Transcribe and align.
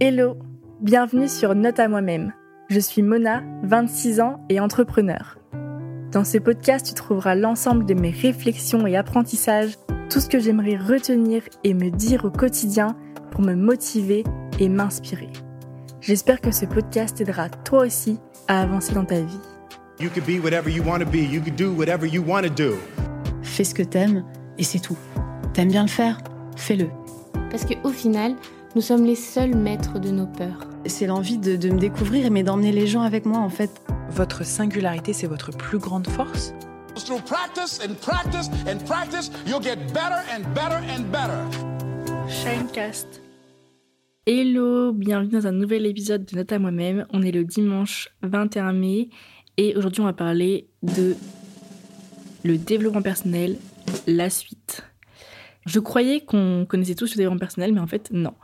Hello, 0.00 0.36
bienvenue 0.80 1.28
sur 1.28 1.54
Note 1.54 1.78
à 1.78 1.86
moi-même. 1.86 2.32
Je 2.68 2.80
suis 2.80 3.00
Mona, 3.00 3.44
26 3.62 4.20
ans 4.20 4.44
et 4.48 4.58
entrepreneur. 4.58 5.38
Dans 6.10 6.24
ce 6.24 6.38
podcast, 6.38 6.86
tu 6.88 6.94
trouveras 6.94 7.36
l'ensemble 7.36 7.86
de 7.86 7.94
mes 7.94 8.10
réflexions 8.10 8.88
et 8.88 8.96
apprentissages, 8.96 9.78
tout 10.10 10.18
ce 10.18 10.28
que 10.28 10.40
j'aimerais 10.40 10.76
retenir 10.76 11.42
et 11.62 11.74
me 11.74 11.90
dire 11.90 12.24
au 12.24 12.30
quotidien 12.30 12.96
pour 13.30 13.42
me 13.42 13.54
motiver 13.54 14.24
et 14.58 14.68
m'inspirer. 14.68 15.30
J'espère 16.00 16.40
que 16.40 16.50
ce 16.50 16.64
podcast 16.66 17.16
t'aidera 17.16 17.48
toi 17.48 17.86
aussi 17.86 18.18
à 18.48 18.62
avancer 18.62 18.94
dans 18.94 19.04
ta 19.04 19.20
vie. 19.20 19.40
You 20.00 20.10
could 20.10 20.26
be 20.26 20.42
whatever 20.42 20.70
you 20.72 20.82
want 20.82 20.98
to 20.98 21.06
be. 21.06 21.18
You 21.32 21.40
could 21.40 21.56
do 21.56 21.72
whatever 21.72 22.08
you 22.08 22.22
want 22.26 22.42
to 22.42 22.50
do. 22.50 22.74
Fais 23.42 23.62
ce 23.62 23.74
que 23.74 23.84
t'aimes 23.84 24.24
et 24.58 24.64
c'est 24.64 24.80
tout. 24.80 24.98
T'aimes 25.52 25.70
bien 25.70 25.82
le 25.82 25.88
faire? 25.88 26.18
Fais-le. 26.56 26.88
Parce 27.48 27.64
qu'au 27.64 27.90
final, 27.90 28.34
nous 28.74 28.80
sommes 28.80 29.04
les 29.04 29.14
seuls 29.14 29.54
maîtres 29.54 30.00
de 30.00 30.10
nos 30.10 30.26
peurs. 30.26 30.68
C'est 30.86 31.06
l'envie 31.06 31.38
de, 31.38 31.54
de 31.54 31.70
me 31.70 31.78
découvrir, 31.78 32.30
mais 32.32 32.42
d'emmener 32.42 32.72
les 32.72 32.88
gens 32.88 33.02
avec 33.02 33.24
moi 33.24 33.38
en 33.38 33.48
fait. 33.48 33.70
Votre 34.10 34.44
singularité, 34.44 35.12
c'est 35.12 35.28
votre 35.28 35.52
plus 35.52 35.78
grande 35.78 36.08
force? 36.08 36.52
Through 36.96 37.22
practice 37.22 37.80
and 37.84 37.94
practice 38.00 38.48
and 38.66 38.84
practice, 38.84 39.30
you'll 39.46 39.62
get 39.62 39.76
better 39.92 40.20
and 40.32 40.42
better 40.54 40.80
and 40.96 41.04
better. 41.12 42.28
Shinecast. 42.28 43.20
Hello, 44.26 44.92
bienvenue 44.92 45.30
dans 45.30 45.46
un 45.46 45.52
nouvel 45.52 45.86
épisode 45.86 46.24
de 46.24 46.36
Note 46.36 46.50
à 46.50 46.58
moi-même. 46.58 47.06
On 47.12 47.22
est 47.22 47.32
le 47.32 47.44
dimanche 47.44 48.08
21 48.22 48.72
mai 48.72 49.08
et 49.56 49.76
aujourd'hui 49.76 50.00
on 50.00 50.06
va 50.06 50.12
parler 50.12 50.68
de 50.82 51.14
le 52.42 52.58
développement 52.58 53.02
personnel, 53.02 53.56
la 54.06 54.30
suite. 54.30 54.82
Je 55.66 55.80
croyais 55.80 56.20
qu'on 56.20 56.66
connaissait 56.68 56.94
tous 56.94 57.12
le 57.12 57.16
développement 57.16 57.38
personnel, 57.38 57.72
mais 57.72 57.80
en 57.80 57.86
fait 57.86 58.10
non. 58.12 58.34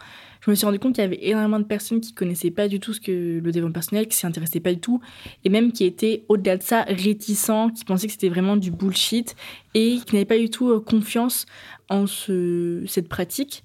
Je 0.41 0.51
me 0.51 0.55
suis 0.55 0.65
rendu 0.65 0.79
compte 0.79 0.95
qu'il 0.95 1.05
y 1.05 1.07
avait 1.07 1.19
énormément 1.23 1.59
de 1.59 1.65
personnes 1.65 2.01
qui 2.01 2.15
connaissaient 2.15 2.51
pas 2.51 2.67
du 2.67 2.81
tout 2.81 2.93
ce 2.95 3.01
que 3.01 3.41
le 3.43 3.53
développement 3.53 3.75
personnel, 3.75 4.09
qui 4.09 4.17
s'y 4.17 4.27
intéressaient 4.27 4.61
pas 4.61 4.73
du 4.73 4.81
tout, 4.81 5.01
et 5.45 5.51
même 5.51 5.71
qui 5.73 5.85
étaient 5.85 6.25
au-delà 6.29 6.57
de 6.57 6.63
ça 6.63 6.83
réticents, 6.83 7.71
qui 7.71 7.85
pensaient 7.85 8.07
que 8.07 8.13
c'était 8.13 8.31
vraiment 8.31 8.57
du 8.57 8.71
bullshit 8.71 9.37
et 9.75 9.99
qui 10.07 10.15
n'avaient 10.15 10.25
pas 10.25 10.39
du 10.39 10.49
tout 10.49 10.71
euh, 10.71 10.81
confiance 10.81 11.47
en 11.91 12.07
ce, 12.07 12.83
cette 12.87 13.09
pratique. 13.09 13.65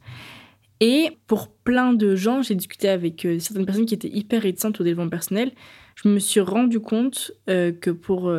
Et 0.81 1.17
pour 1.27 1.47
plein 1.50 1.94
de 1.94 2.16
gens, 2.16 2.41
j'ai 2.41 2.55
discuté 2.55 2.89
avec 2.89 3.25
euh, 3.25 3.39
certaines 3.39 3.66
personnes 3.66 3.85
qui 3.85 3.94
étaient 3.94 4.09
hyper 4.09 4.41
réticentes 4.41 4.81
au 4.81 4.83
développement 4.83 5.09
personnel. 5.09 5.53
Je 5.95 6.09
me 6.09 6.19
suis 6.19 6.41
rendu 6.41 6.81
compte 6.81 7.31
euh, 7.50 7.72
que 7.72 7.89
pour, 7.89 8.33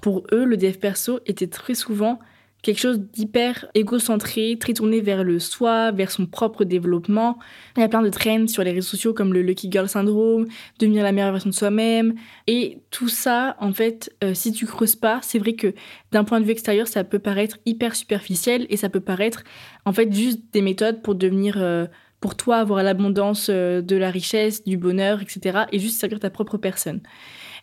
pour 0.00 0.26
eux, 0.32 0.44
le 0.44 0.56
dev 0.56 0.72
perso 0.72 1.20
était 1.26 1.46
très 1.46 1.76
souvent 1.76 2.18
quelque 2.66 2.80
chose 2.80 2.98
d'hyper 2.98 3.66
égocentré, 3.74 4.56
très 4.58 4.72
tourné 4.72 5.00
vers 5.00 5.22
le 5.22 5.38
soi, 5.38 5.92
vers 5.92 6.10
son 6.10 6.26
propre 6.26 6.64
développement. 6.64 7.38
Il 7.76 7.80
y 7.80 7.84
a 7.84 7.88
plein 7.88 8.02
de 8.02 8.08
trends 8.08 8.48
sur 8.48 8.64
les 8.64 8.72
réseaux 8.72 8.88
sociaux 8.88 9.14
comme 9.14 9.32
le 9.32 9.40
Lucky 9.40 9.70
Girl 9.70 9.88
Syndrome, 9.88 10.46
devenir 10.80 11.04
la 11.04 11.12
meilleure 11.12 11.30
version 11.30 11.50
de 11.50 11.54
soi-même. 11.54 12.16
Et 12.48 12.80
tout 12.90 13.08
ça, 13.08 13.56
en 13.60 13.72
fait, 13.72 14.12
euh, 14.24 14.34
si 14.34 14.50
tu 14.50 14.66
creuses 14.66 14.96
pas, 14.96 15.20
c'est 15.22 15.38
vrai 15.38 15.52
que 15.52 15.74
d'un 16.10 16.24
point 16.24 16.40
de 16.40 16.44
vue 16.44 16.50
extérieur, 16.50 16.88
ça 16.88 17.04
peut 17.04 17.20
paraître 17.20 17.58
hyper 17.66 17.94
superficiel 17.94 18.66
et 18.68 18.76
ça 18.76 18.88
peut 18.88 19.00
paraître 19.00 19.44
en 19.84 19.92
fait 19.92 20.12
juste 20.12 20.40
des 20.52 20.62
méthodes 20.62 21.02
pour 21.02 21.14
devenir... 21.14 21.58
euh, 21.58 21.86
pour 22.18 22.34
toi 22.34 22.56
avoir 22.56 22.82
l'abondance 22.82 23.48
euh, 23.50 23.82
de 23.82 23.94
la 23.94 24.10
richesse, 24.10 24.64
du 24.64 24.78
bonheur, 24.78 25.20
etc. 25.20 25.64
et 25.70 25.78
juste 25.78 26.00
servir 26.00 26.18
ta 26.18 26.30
propre 26.30 26.56
personne. 26.56 27.00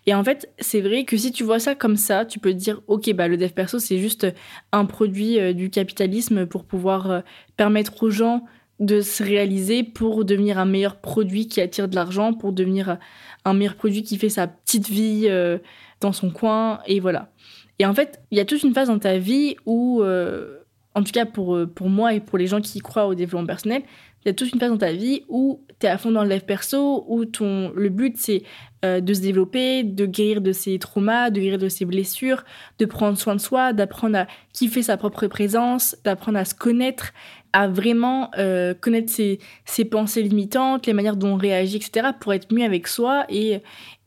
Et 0.05 0.13
en 0.13 0.23
fait, 0.23 0.51
c'est 0.59 0.81
vrai 0.81 1.05
que 1.05 1.15
si 1.15 1.31
tu 1.31 1.43
vois 1.43 1.59
ça 1.59 1.75
comme 1.75 1.95
ça, 1.95 2.25
tu 2.25 2.39
peux 2.39 2.51
te 2.51 2.57
dire, 2.57 2.81
ok, 2.87 3.13
bah 3.13 3.27
le 3.27 3.37
dev 3.37 3.49
perso, 3.49 3.79
c'est 3.79 3.99
juste 3.99 4.27
un 4.71 4.85
produit 4.85 5.39
euh, 5.39 5.53
du 5.53 5.69
capitalisme 5.69 6.45
pour 6.45 6.65
pouvoir 6.65 7.09
euh, 7.09 7.21
permettre 7.55 8.03
aux 8.03 8.09
gens 8.09 8.43
de 8.79 9.01
se 9.01 9.23
réaliser 9.23 9.83
pour 9.83 10.25
devenir 10.25 10.57
un 10.57 10.65
meilleur 10.65 10.97
produit 10.97 11.47
qui 11.47 11.61
attire 11.61 11.87
de 11.87 11.95
l'argent, 11.95 12.33
pour 12.33 12.51
devenir 12.51 12.89
euh, 12.89 12.95
un 13.45 13.53
meilleur 13.53 13.75
produit 13.75 14.03
qui 14.03 14.17
fait 14.17 14.29
sa 14.29 14.47
petite 14.47 14.89
vie 14.89 15.29
dans 15.99 16.13
son 16.13 16.31
coin, 16.31 16.79
et 16.85 16.99
voilà. 17.01 17.29
Et 17.77 17.85
en 17.85 17.93
fait, 17.93 18.21
il 18.31 18.37
y 18.37 18.41
a 18.41 18.45
toute 18.45 18.63
une 18.63 18.73
phase 18.73 18.87
dans 18.87 18.99
ta 18.99 19.17
vie 19.17 19.57
où, 19.65 20.01
en 20.01 21.03
tout 21.03 21.11
cas 21.11 21.25
pour, 21.25 21.59
pour 21.75 21.89
moi 21.89 22.13
et 22.13 22.21
pour 22.21 22.37
les 22.37 22.47
gens 22.47 22.61
qui 22.61 22.79
croient 22.79 23.05
au 23.05 23.15
développement 23.15 23.45
personnel, 23.45 23.83
il 24.23 24.29
y 24.29 24.31
a 24.31 24.33
toute 24.33 24.51
une 24.51 24.59
phase 24.59 24.71
dans 24.71 24.77
ta 24.77 24.93
vie 24.93 25.23
où 25.27 25.61
tu 25.79 25.85
es 25.85 25.89
à 25.89 25.97
fond 25.97 26.11
dans 26.11 26.23
le 26.23 26.29
dev 26.29 26.41
perso, 26.41 27.05
où 27.07 27.25
ton, 27.25 27.71
le 27.75 27.89
but 27.89 28.15
c'est 28.17 28.43
euh, 28.85 29.01
de 29.01 29.13
se 29.13 29.21
développer, 29.21 29.83
de 29.83 30.05
guérir 30.05 30.41
de 30.41 30.51
ses 30.51 30.79
traumas, 30.79 31.29
de 31.29 31.39
guérir 31.39 31.57
de 31.57 31.69
ses 31.69 31.85
blessures, 31.85 32.43
de 32.79 32.85
prendre 32.85 33.17
soin 33.17 33.35
de 33.35 33.41
soi, 33.41 33.73
d'apprendre 33.73 34.17
à 34.17 34.27
kiffer 34.53 34.81
sa 34.81 34.97
propre 34.97 35.27
présence, 35.27 35.95
d'apprendre 36.03 36.37
à 36.37 36.45
se 36.45 36.55
connaître, 36.55 37.13
à 37.53 37.67
vraiment 37.67 38.29
euh, 38.37 38.73
connaître 38.73 39.11
ses, 39.11 39.39
ses 39.65 39.85
pensées 39.85 40.23
limitantes, 40.23 40.85
les 40.85 40.93
manières 40.93 41.17
dont 41.17 41.33
on 41.33 41.37
réagit, 41.37 41.77
etc., 41.77 42.09
pour 42.19 42.33
être 42.33 42.53
mieux 42.53 42.65
avec 42.65 42.87
soi 42.87 43.25
et, 43.29 43.59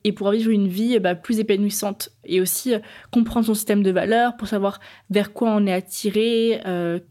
et 0.04 0.12
pour 0.12 0.30
vivre 0.30 0.50
une 0.50 0.68
vie 0.68 0.98
bah, 0.98 1.14
plus 1.14 1.40
épanouissante. 1.40 2.10
Et 2.24 2.40
aussi 2.40 2.74
euh, 2.74 2.78
comprendre 3.10 3.46
son 3.46 3.54
système 3.54 3.82
de 3.82 3.90
valeurs 3.90 4.36
pour 4.36 4.48
savoir 4.48 4.80
vers 5.08 5.32
quoi 5.32 5.50
on 5.50 5.66
est 5.66 5.72
attiré, 5.72 6.60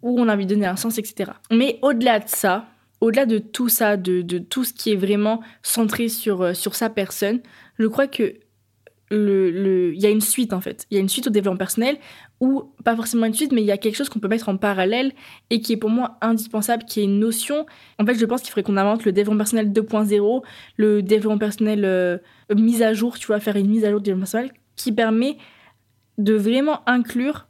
où 0.02 0.20
on 0.20 0.28
a 0.28 0.34
envie 0.34 0.46
de 0.46 0.54
donner 0.54 0.68
un 0.68 0.76
sens, 0.76 0.98
etc. 1.00 1.32
Mais 1.52 1.80
au-delà 1.82 2.20
de 2.20 2.28
ça, 2.28 2.66
au-delà 3.02 3.26
de 3.26 3.38
tout 3.38 3.70
ça, 3.70 3.98
de, 3.98 4.38
tout 4.40 4.64
ce 4.64 4.74
qui 4.74 4.92
est 4.92 4.96
vraiment 4.96 5.42
centré 5.64 6.10
sur, 6.10 6.42
euh, 6.42 6.54
sa 6.54 6.90
personne, 6.90 7.42
je 7.78 7.88
crois 7.88 8.08
que 8.08 8.36
le, 9.12 9.94
y 9.96 10.06
a 10.06 10.10
une 10.10 10.22
suite 10.22 10.54
en 10.54 10.62
fait. 10.62 10.86
Il 10.90 10.96
y 10.96 10.98
a 10.98 11.02
une 11.02 11.10
suite 11.10 11.28
au 11.28 11.30
développement 11.30 11.58
personnel 11.58 11.98
ou 12.40 12.64
pas 12.84 12.96
forcément 12.96 13.26
une 13.26 13.34
suite, 13.34 13.52
mais 13.52 13.62
il 13.62 13.68
y 13.68 13.72
a 13.72 13.78
quelque 13.78 13.96
chose 13.96 14.10
qu'on 14.10 14.20
peut 14.20 14.28
mettre 14.28 14.50
en 14.50 14.58
parallèle 14.58 15.12
et 15.50 15.62
qui 15.62 15.74
est 15.74 15.78
pour 15.78 15.90
moi 15.90 16.18
indispensable, 16.22 16.84
qui 16.86 17.02
est 17.02 17.04
une 17.04 17.20
notion. 17.20 17.66
En 18.00 18.06
fait, 18.06 18.16
je 18.16 18.26
pense 18.26 18.42
qu'il 18.42 18.50
faudrait 18.50 18.64
qu'on 18.64 18.78
invente 18.78 19.06
le 19.06 19.12
développement 19.12 19.38
personnel 19.38 19.72
2.0, 19.72 20.44
le 20.78 21.04
développement 21.04 21.38
personnel 21.38 21.86
euh, 21.86 22.18
mise 22.54 22.82
à 22.82 22.94
jour, 22.94 23.18
tu 23.18 23.28
vois, 23.28 23.40
faire 23.40 23.56
une 23.56 23.70
mise 23.70 23.86
à 23.86 23.92
jour 23.92 24.00
du 24.00 24.06
développement 24.06 24.24
personnel 24.24 24.52
qui 24.76 24.92
permet 24.92 25.38
de 26.18 26.34
vraiment 26.34 26.82
inclure 26.88 27.48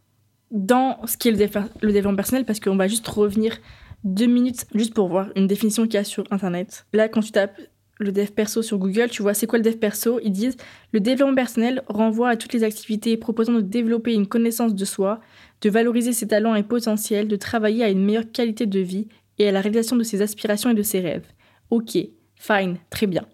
dans 0.52 1.00
ce 1.06 1.18
qui 1.18 1.30
est 1.30 1.32
le, 1.32 1.38
le 1.82 1.92
développement 1.92 2.16
personnel 2.16 2.46
parce 2.46 2.60
qu'on 2.60 2.76
va 2.76 2.88
juste 2.88 3.08
revenir 3.08 3.58
deux 4.06 4.28
minutes 4.28 4.66
juste 4.74 4.94
pour 4.94 5.10
voir 5.10 5.30
une 5.36 5.48
définition 5.48 5.84
qu'il 5.84 5.96
y 5.96 5.98
a 5.98 6.04
sur 6.04 6.24
internet. 6.32 6.86
Là, 6.94 7.10
quand 7.10 7.22
tu 7.22 7.32
tapes 7.32 7.60
le 8.00 8.12
dev 8.12 8.28
perso 8.28 8.62
sur 8.62 8.78
Google, 8.78 9.10
tu 9.10 9.22
vois 9.22 9.34
c'est 9.34 9.48
quoi 9.48 9.58
le 9.58 9.64
dev 9.64 9.76
perso? 9.76 10.20
Ils 10.24 10.32
disent 10.32 10.58
le 10.92 11.00
développement 11.00 11.36
personnel 11.36 11.82
renvoie 11.88 12.30
à 12.30 12.36
toutes 12.38 12.54
les 12.54 12.64
activités 12.64 13.18
proposant 13.18 13.54
de 13.54 13.62
développer 13.62 14.14
une 14.14 14.28
connaissance 14.28 14.76
de 14.76 14.86
soi, 14.86 15.20
de 15.62 15.70
valoriser 15.70 16.14
ses 16.14 16.28
talents 16.28 16.56
et 16.56 16.64
potentiels, 16.64 17.28
de 17.28 17.36
travailler 17.36 17.84
à 17.84 17.90
une 17.90 18.06
meilleure 18.06 18.32
qualité 18.32 18.66
de 18.66 18.80
vie 18.80 19.08
et 19.40 19.48
à 19.48 19.52
la 19.52 19.62
réalisation 19.62 19.96
de 19.96 20.04
ses 20.04 20.22
aspirations 20.22 20.70
et 20.70 20.76
de 20.76 20.84
ses 20.84 21.00
rêves. 21.00 21.26
Ok, 21.70 21.98
fine, 22.36 22.78
très 22.90 23.08
bien. 23.08 23.26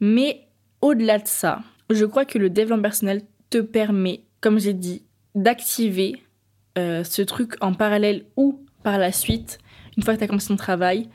Mais 0.00 0.48
au-delà 0.80 1.18
de 1.18 1.26
ça, 1.26 1.60
je 1.90 2.04
crois 2.04 2.24
que 2.24 2.38
le 2.38 2.48
développement 2.48 2.82
personnel 2.82 3.22
te 3.50 3.58
permet, 3.58 4.22
comme 4.40 4.58
j'ai 4.58 4.72
dit, 4.72 5.02
d'activer 5.34 6.16
euh, 6.78 7.04
ce 7.04 7.22
truc 7.22 7.54
en 7.60 7.74
parallèle 7.74 8.24
ou 8.36 8.64
par 8.82 8.98
la 8.98 9.12
suite, 9.12 9.58
une 9.96 10.02
fois 10.02 10.14
que 10.14 10.18
tu 10.18 10.24
as 10.24 10.28
commencé 10.28 10.48
ton 10.48 10.56
travail, 10.56 11.08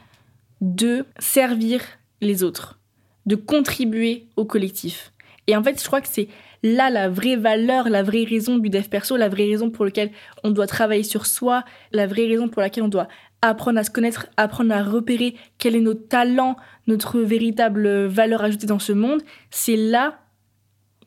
de 0.62 1.06
servir 1.20 1.82
les 2.22 2.44
autres, 2.44 2.80
de 3.26 3.36
contribuer 3.36 4.28
au 4.36 4.46
collectif. 4.46 5.12
Et 5.48 5.56
en 5.56 5.64
fait, 5.64 5.80
je 5.80 5.86
crois 5.86 6.02
que 6.02 6.08
c'est 6.08 6.28
là 6.64 6.90
la 6.90 7.10
vraie 7.10 7.36
valeur, 7.36 7.90
la 7.90 8.04
vraie 8.04 8.24
raison 8.24 8.58
du 8.58 8.70
dev 8.70 8.88
perso, 8.88 9.18
la 9.18 9.30
vraie 9.30 9.46
raison 9.46 9.70
pour 9.70 9.86
laquelle 9.86 10.12
on 10.44 10.50
doit 10.50 10.68
travailler 10.68 11.04
sur 11.04 11.26
soi, 11.26 11.64
la 11.92 12.08
vraie 12.08 12.26
raison 12.26 12.48
pour 12.48 12.62
laquelle 12.62 12.84
on 12.84 12.88
doit 12.88 13.08
apprendre 13.42 13.80
à 13.80 13.84
se 13.84 13.92
connaître, 13.92 14.28
apprendre 14.38 14.74
à 14.74 14.82
repérer 14.82 15.36
quel 15.60 15.76
est 15.76 15.82
notre 15.82 16.08
talent, 16.08 16.56
notre 16.88 17.20
véritable 17.20 18.06
valeur 18.06 18.44
ajoutée 18.44 18.66
dans 18.66 18.80
ce 18.80 18.94
monde. 18.94 19.22
C'est 19.52 19.76
là 19.76 20.20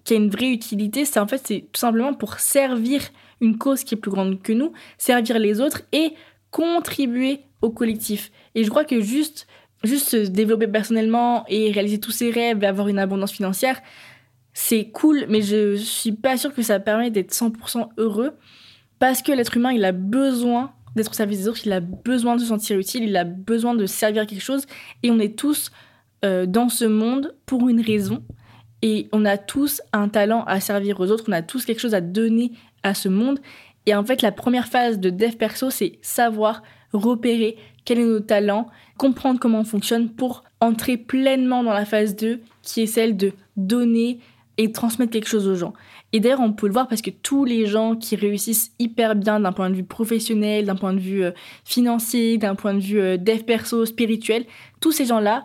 qu'il 0.05 0.17
y 0.17 0.21
a 0.21 0.23
une 0.23 0.31
vraie 0.31 0.51
utilité. 0.51 1.05
C'est 1.05 1.19
en 1.19 1.27
fait, 1.27 1.43
c'est 1.45 1.67
tout 1.73 1.81
simplement 1.81 2.15
pour 2.15 2.39
servir 2.39 3.03
une 3.41 3.59
cause 3.59 3.83
qui 3.83 3.95
est 3.95 3.99
plus 3.99 4.11
grande 4.11 4.41
que 4.43 4.53
nous, 4.53 4.73
servir 4.99 5.39
les 5.39 5.61
autres 5.61 5.83
et 5.93 6.15
contribuer 6.51 7.41
au 7.63 7.71
collectif. 7.71 8.31
Et 8.55 8.65
je 8.65 8.71
crois 8.71 8.85
que 8.85 9.01
juste, 9.01 9.47
juste 9.85 10.09
se 10.09 10.17
développer 10.17 10.67
personnellement 10.67 11.45
et 11.49 11.71
réaliser 11.71 11.99
tous 12.01 12.11
ses 12.11 12.31
rêves 12.31 12.63
et 12.63 12.67
avoir 12.67 12.89
une 12.89 12.99
abondance 12.99 13.33
financière, 13.33 13.81
c'est 14.53 14.89
cool, 14.89 15.27
mais 15.29 15.43
je 15.43 15.77
suis 15.77 16.13
pas 16.13 16.37
sûre 16.37 16.53
que 16.53 16.63
ça 16.63 16.81
permet 16.81 17.11
d'être 17.11 17.33
100% 17.33 17.91
heureux 17.97 18.33
parce 18.99 19.23
que 19.23 19.31
l'être 19.31 19.57
humain, 19.57 19.73
il 19.73 19.85
a 19.85 19.93
besoin 19.93 20.73
d'être 20.97 21.13
au 21.13 21.15
service 21.15 21.39
des 21.39 21.49
autres, 21.49 21.61
il 21.65 21.73
a 21.73 21.81
besoin 21.81 22.35
de 22.35 22.41
se 22.41 22.47
sentir 22.47 22.77
utile, 22.79 23.05
il 23.05 23.17
a 23.17 23.25
besoin 23.25 23.75
de 23.75 23.87
servir 23.87 24.27
quelque 24.27 24.43
chose 24.43 24.67
et 25.03 25.11
on 25.11 25.19
est 25.21 25.39
tous 25.39 25.71
euh, 26.25 26.47
dans 26.47 26.69
ce 26.69 26.85
monde 26.85 27.37
pour 27.47 27.69
une 27.69 27.81
raison 27.81 28.25
et 28.83 29.09
on 29.13 29.25
a 29.25 29.39
tous 29.39 29.81
un 29.93 30.09
talent 30.09 30.45
à 30.45 30.61
servir 30.61 31.01
aux 31.01 31.11
autres, 31.11 31.25
on 31.29 31.33
a 31.33 31.43
tous 31.43 31.65
quelque 31.65 31.81
chose 31.81 31.95
à 31.95 32.01
donner 32.01 32.53
à 32.83 32.95
ce 32.95 33.09
monde. 33.09 33.41
Et 33.87 33.95
en 33.95 34.05
fait, 34.05 34.23
la 34.23 34.33
première 34.33 34.67
phase 34.67 34.99
de 34.99 35.11
dev 35.11 35.37
perso, 35.37 35.71
c'est 35.71 35.99
savoir 36.03 36.63
repérer 36.93 37.57
quel 37.85 37.99
est 37.99 38.05
nos 38.05 38.21
talents, 38.21 38.69
comprendre 38.97 39.41
comment 39.41 39.61
on 39.61 39.65
fonctionne 39.65 40.11
pour 40.11 40.45
entrer 40.61 40.97
pleinement 40.97 41.63
dans 41.63 41.73
la 41.73 41.85
phase 41.85 42.17
2, 42.17 42.41
qui 42.63 42.83
est 42.83 42.87
celle 42.87 43.17
de 43.17 43.33
donner 43.57 44.21
et 44.59 44.73
transmettre 44.73 45.13
quelque 45.13 45.29
chose 45.29 45.47
aux 45.47 45.55
gens. 45.55 45.73
Et 46.13 46.21
d'ailleurs, 46.21 46.41
on 46.41 46.53
peut 46.53 46.67
le 46.67 46.73
voir 46.73 46.89
parce 46.89 47.03
que 47.03 47.11
tous 47.11 47.45
les 47.45 47.67
gens 47.67 47.95
qui 47.95 48.17
réussissent 48.17 48.73
hyper 48.79 49.15
bien 49.15 49.41
d'un 49.41 49.53
point 49.53 49.71
de 49.71 49.77
vue 49.77 49.85
professionnel, 49.85 50.65
d'un 50.65 50.75
point 50.75 50.95
de 50.95 51.01
vue 51.01 51.25
euh, 51.25 51.33
financier, 51.65 52.39
d'un 52.39 52.55
point 52.55 52.75
de 52.75 52.81
vue 52.81 53.01
euh, 53.01 53.17
dev 53.17 53.43
perso, 53.45 53.85
spirituel, 53.87 54.45
tous 54.81 54.91
ces 54.91 55.05
gens-là, 55.05 55.45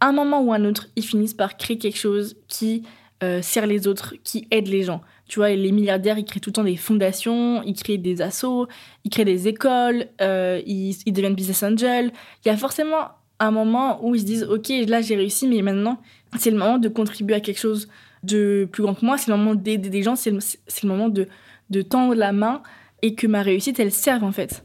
un 0.00 0.12
moment 0.12 0.40
ou 0.40 0.52
un 0.52 0.64
autre, 0.64 0.88
ils 0.96 1.04
finissent 1.04 1.34
par 1.34 1.56
créer 1.56 1.78
quelque 1.78 1.98
chose 1.98 2.36
qui 2.48 2.82
euh, 3.22 3.42
sert 3.42 3.66
les 3.66 3.86
autres, 3.86 4.14
qui 4.24 4.46
aide 4.50 4.68
les 4.68 4.82
gens. 4.82 5.02
Tu 5.28 5.38
vois, 5.38 5.50
les 5.50 5.72
milliardaires, 5.72 6.18
ils 6.18 6.24
créent 6.24 6.40
tout 6.40 6.50
le 6.50 6.54
temps 6.54 6.64
des 6.64 6.76
fondations, 6.76 7.62
ils 7.62 7.74
créent 7.74 7.98
des 7.98 8.22
assos, 8.22 8.66
ils 9.04 9.10
créent 9.10 9.26
des 9.26 9.46
écoles, 9.46 10.06
euh, 10.20 10.60
ils, 10.66 10.96
deviennent 11.06 11.34
business 11.34 11.62
angels. 11.62 12.10
Il 12.44 12.48
y 12.48 12.50
a 12.50 12.56
forcément 12.56 13.10
un 13.38 13.50
moment 13.50 14.04
où 14.04 14.14
ils 14.14 14.20
se 14.22 14.24
disent, 14.24 14.44
ok, 14.44 14.72
là 14.88 15.02
j'ai 15.02 15.16
réussi, 15.16 15.46
mais 15.46 15.62
maintenant 15.62 16.00
c'est 16.38 16.50
le 16.50 16.58
moment 16.58 16.78
de 16.78 16.88
contribuer 16.88 17.36
à 17.36 17.40
quelque 17.40 17.60
chose 17.60 17.88
de 18.22 18.68
plus 18.72 18.82
grand 18.82 18.94
que 18.94 19.04
moi, 19.04 19.16
c'est 19.16 19.30
le 19.30 19.36
moment 19.36 19.54
d'aider 19.54 19.90
des 19.90 20.02
gens, 20.02 20.16
c'est 20.16 20.30
le, 20.30 20.40
c'est 20.40 20.82
le 20.82 20.88
moment 20.88 21.08
de, 21.08 21.28
de 21.70 21.82
tendre 21.82 22.14
la 22.14 22.32
main 22.32 22.62
et 23.02 23.14
que 23.14 23.26
ma 23.26 23.42
réussite, 23.42 23.78
elle 23.78 23.92
serve 23.92 24.24
en 24.24 24.32
fait. 24.32 24.64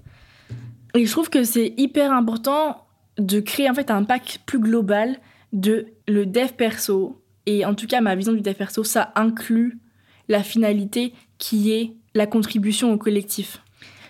Et 0.95 1.05
je 1.05 1.11
trouve 1.11 1.29
que 1.29 1.43
c'est 1.43 1.73
hyper 1.77 2.11
important 2.11 2.85
de 3.17 3.39
créer 3.39 3.69
en 3.69 3.73
fait 3.73 3.91
un 3.91 4.03
pack 4.03 4.39
plus 4.45 4.59
global 4.59 5.17
de 5.51 5.87
le 6.07 6.25
dev 6.25 6.53
perso. 6.53 7.21
Et 7.45 7.65
en 7.65 7.75
tout 7.75 7.87
cas, 7.87 8.01
ma 8.01 8.15
vision 8.15 8.33
du 8.33 8.41
dev 8.41 8.53
perso, 8.53 8.83
ça 8.83 9.11
inclut 9.15 9.79
la 10.27 10.43
finalité 10.43 11.13
qui 11.37 11.71
est 11.71 11.93
la 12.15 12.27
contribution 12.27 12.93
au 12.93 12.97
collectif. 12.97 13.61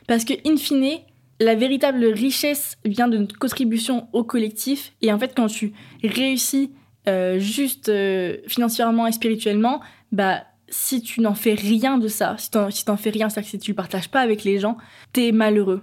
Parce 0.08 0.26
que, 0.26 0.34
in 0.46 0.58
fine, 0.58 1.00
la 1.40 1.56
véritable 1.56 2.06
richesse 2.06 2.78
vient 2.86 3.08
de 3.08 3.18
notre 3.18 3.38
contribution 3.38 4.08
au 4.14 4.24
collectif. 4.24 4.94
Et 5.02 5.12
en 5.12 5.20
fait, 5.20 5.34
quand 5.36 5.48
tu 5.48 5.74
réussis 6.04 6.72
euh, 7.08 7.40
juste 7.40 7.90
euh, 7.90 8.38
financièrement 8.48 9.08
et 9.08 9.12
spirituellement, 9.12 9.82
bah, 10.12 10.44
si 10.70 11.02
tu 11.02 11.22
n'en 11.22 11.34
fais 11.34 11.54
rien 11.54 11.98
de 11.98 12.08
ça, 12.08 12.36
si 12.38 12.50
t'en 12.50 12.72
si 12.72 12.86
t'en 12.86 12.98
fais 12.98 13.10
rien, 13.10 13.30
c'est-à-dire 13.30 13.52
que 13.52 13.58
si 13.58 13.60
tu 13.60 13.72
le 13.72 13.76
partages 13.76 14.10
pas 14.10 14.22
avec 14.22 14.44
les 14.44 14.60
gens, 14.60 14.78
t'es 15.12 15.32
malheureux. 15.32 15.82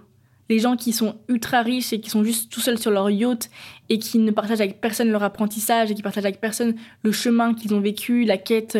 Les 0.50 0.58
gens 0.58 0.76
qui 0.76 0.92
sont 0.92 1.14
ultra 1.28 1.62
riches 1.62 1.94
et 1.94 2.00
qui 2.00 2.10
sont 2.10 2.24
juste 2.24 2.52
tout 2.52 2.60
seuls 2.60 2.78
sur 2.78 2.90
leur 2.90 3.08
yacht 3.08 3.48
et 3.88 3.98
qui 3.98 4.18
ne 4.18 4.30
partagent 4.32 4.60
avec 4.60 4.80
personne 4.80 5.10
leur 5.10 5.22
apprentissage 5.22 5.90
et 5.90 5.94
qui 5.94 6.02
partagent 6.02 6.26
avec 6.26 6.40
personne 6.40 6.74
le 7.02 7.12
chemin 7.12 7.54
qu'ils 7.54 7.72
ont 7.72 7.80
vécu, 7.80 8.24
la 8.24 8.36
quête 8.36 8.76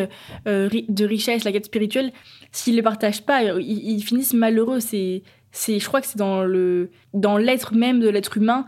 euh, 0.49 0.69
de 0.89 1.05
richesse, 1.05 1.45
la 1.45 1.53
quête 1.53 1.67
spirituelle, 1.67 2.13
s'ils 2.53 2.77
le 2.77 2.83
partagent 2.83 3.23
pas, 3.23 3.43
ils, 3.43 3.91
ils 3.97 4.03
finissent 4.03 4.35
malheureux. 4.35 4.81
C'est, 4.81 5.23
c'est, 5.53 5.79
je 5.79 5.87
crois 5.87 6.01
que 6.03 6.09
c'est 6.09 6.19
dans 6.19 6.43
le, 6.43 6.91
dans 7.15 7.39
l'être 7.39 7.75
même 7.75 8.01
de 8.01 8.09
l'être 8.09 8.37
humain. 8.37 8.67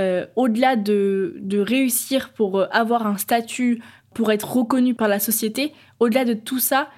euh, 0.00 0.26
au-delà 0.34 0.76
de, 0.76 1.36
de 1.40 1.58
réussir 1.58 2.30
pour 2.32 2.58
euh, 2.58 2.66
avoir 2.72 3.06
un 3.06 3.18
statut, 3.18 3.82
pour 4.14 4.32
être 4.32 4.50
reconnu 4.50 4.94
par 4.94 5.08
la 5.08 5.18
société, 5.20 5.72
au-delà 6.00 6.24
de 6.24 6.32
tout 6.32 6.58
ça, 6.58 6.88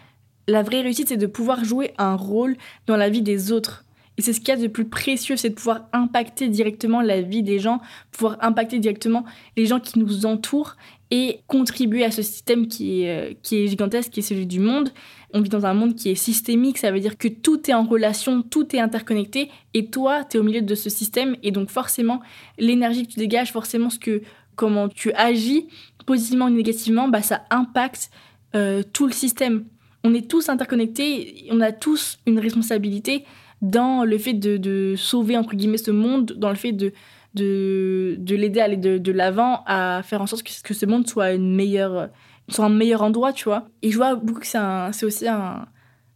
la 0.49 0.63
vraie 0.63 0.81
réussite, 0.81 1.09
c'est 1.09 1.17
de 1.17 1.27
pouvoir 1.27 1.65
jouer 1.65 1.93
un 1.99 2.15
rôle 2.15 2.57
dans 2.87 2.97
la 2.97 3.09
vie 3.09 3.23
des 3.23 3.53
autres. 3.53 3.85
Et 4.23 4.25
c'est 4.25 4.35
ce 4.35 4.39
qu'il 4.39 4.51
y 4.51 4.53
a 4.53 4.57
de 4.57 4.69
plus 4.69 4.85
précieux, 4.85 5.37
c'est 5.37 5.51
de 5.51 5.55
pouvoir 5.57 5.89
impacter 5.93 6.47
directement 6.47 7.01
la 7.01 7.23
vie 7.23 7.43
des 7.43 7.59
gens, 7.59 7.81
pouvoir 8.13 8.37
impacter 8.41 8.79
directement 8.79 9.25
les 9.57 9.67
gens 9.67 9.81
qui 9.81 9.99
nous 9.99 10.27
entourent 10.27 10.77
et 11.11 11.41
contribuer 11.49 12.05
à 12.05 12.13
ce 12.13 12.23
système 12.23 12.69
qui 12.69 13.03
est, 13.03 13.33
euh, 13.33 13.67
gigantesque, 13.67 14.13
qui 14.13 14.21
est 14.21 14.23
celui 14.23 14.47
du 14.47 14.61
monde. 14.61 14.91
On 15.35 15.41
vit 15.41 15.49
dans 15.49 15.67
un 15.67 15.75
monde 15.75 15.97
qui 15.97 16.09
est 16.09 16.15
systémique, 16.15 16.79
ça 16.79 16.93
veut 16.93 17.01
dire 17.01 17.19
que 17.19 17.27
tout 17.27 17.69
est 17.69 17.75
en 17.75 17.83
relation, 17.83 18.43
tout 18.43 18.77
est 18.77 18.79
interconnecté, 18.79 19.51
et 19.75 19.87
toi, 19.87 20.23
tu 20.23 20.37
es 20.37 20.41
au 20.41 20.45
milieu 20.45 20.63
de 20.63 20.75
ce 20.77 20.89
système, 20.89 21.35
et 21.43 21.51
donc 21.51 21.69
forcément, 21.69 22.21
l'énergie 22.61 23.05
que 23.05 23.15
tu 23.15 23.19
dégages, 23.19 23.51
forcément, 23.51 23.91
ce 23.91 23.99
que, 23.99 24.23
comment 24.55 24.89
tu 24.89 25.13
agis, 25.15 25.67
positivement 26.07 26.45
ou 26.45 26.51
négativement, 26.51 27.09
bah, 27.09 27.23
ça 27.23 27.43
impacte 27.51 28.13
euh, 28.55 28.85
tout 28.93 29.09
le 29.09 29.13
système. 29.13 29.65
On 30.05 30.15
est 30.15 30.31
tous 30.31 30.49
interconnectés, 30.49 31.49
on 31.51 31.61
a 31.61 31.73
tous 31.73 32.21
une 32.25 32.39
responsabilité 32.39 33.25
dans 33.63 34.05
le 34.05 34.19
fait 34.19 34.35
de, 34.35 34.95
sauver, 34.97 35.37
entre 35.37 35.55
guillemets, 35.55 35.79
ce 35.79 35.91
monde, 35.91 36.35
dans 36.37 36.51
le 36.51 36.57
fait 36.57 36.73
de, 36.73 36.93
de, 37.35 38.17
de 38.19 38.35
l'aider 38.35 38.61
à 38.61 38.65
aller 38.65 38.77
de, 38.77 39.13
l'avant, 39.13 39.63
à 39.67 40.03
faire 40.05 40.21
en 40.21 40.27
sorte 40.27 40.43
que, 40.43 40.51
que 40.63 40.75
ce 40.75 40.85
monde 40.85 41.07
soit, 41.09 41.33
une 41.33 41.55
meilleure, 41.55 42.11
soit 42.49 42.67
un 42.67 42.71
meilleur 42.71 43.03
endroit, 43.03 43.33
tu 43.33 43.45
vois. 43.45 43.69
Et 43.83 43.91
je 43.91 43.97
vois 43.97 44.17
beaucoup 44.17 44.41
que 44.41 44.47
c'est 44.47 45.07
aussi 45.07 45.29
un- 45.29 45.67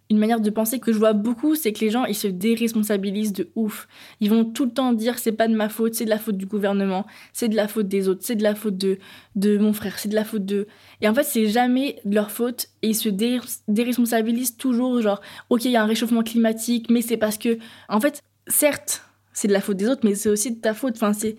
une 0.08 0.18
manière 0.18 0.40
de 0.40 0.50
penser 0.50 0.78
que 0.78 0.92
je 0.92 0.98
vois 0.98 1.12
beaucoup, 1.12 1.56
c'est 1.56 1.72
que 1.72 1.80
les 1.80 1.90
gens, 1.90 2.04
ils 2.04 2.14
se 2.14 2.28
déresponsabilisent 2.28 3.32
de 3.32 3.48
ouf. 3.56 3.88
Ils 4.20 4.30
vont 4.30 4.44
tout 4.44 4.64
le 4.64 4.70
temps 4.70 4.92
dire, 4.92 5.18
c'est 5.18 5.32
pas 5.32 5.48
de 5.48 5.54
ma 5.54 5.68
faute, 5.68 5.94
c'est 5.94 6.04
de 6.04 6.10
la 6.10 6.18
faute 6.18 6.36
du 6.36 6.46
gouvernement, 6.46 7.06
c'est 7.32 7.48
de 7.48 7.56
la 7.56 7.66
faute 7.66 7.88
des 7.88 8.08
autres, 8.08 8.20
c'est 8.22 8.36
de 8.36 8.42
la 8.42 8.54
faute 8.54 8.78
de, 8.78 8.98
de 9.34 9.58
mon 9.58 9.72
frère, 9.72 9.98
c'est 9.98 10.08
de 10.08 10.14
la 10.14 10.24
faute 10.24 10.44
de... 10.44 10.68
Et 11.00 11.08
en 11.08 11.14
fait, 11.14 11.24
c'est 11.24 11.48
jamais 11.48 11.98
de 12.04 12.14
leur 12.14 12.30
faute 12.30 12.68
et 12.82 12.90
ils 12.90 12.94
se 12.94 13.08
dé- 13.08 13.40
déresponsabilisent 13.66 14.56
toujours, 14.56 15.00
genre, 15.02 15.20
ok, 15.50 15.64
il 15.64 15.72
y 15.72 15.76
a 15.76 15.82
un 15.82 15.86
réchauffement 15.86 16.22
climatique, 16.22 16.88
mais 16.88 17.02
c'est 17.02 17.16
parce 17.16 17.38
que... 17.38 17.58
En 17.88 18.00
fait, 18.00 18.22
certes, 18.46 19.02
c'est 19.32 19.48
de 19.48 19.52
la 19.52 19.60
faute 19.60 19.76
des 19.76 19.88
autres, 19.88 20.02
mais 20.04 20.14
c'est 20.14 20.28
aussi 20.28 20.52
de 20.52 20.60
ta 20.60 20.72
faute. 20.72 20.94
Enfin, 20.96 21.12
c'est, 21.12 21.36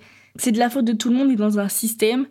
de 0.51 0.59
la 0.59 0.69
faute 0.69 0.85
de 0.85 0.93
tout 0.93 1.09
le 1.09 1.15
monde 1.15 1.31
et 1.31 1.35
dans 1.35 1.57
un 1.57 1.69
système. 1.69 2.27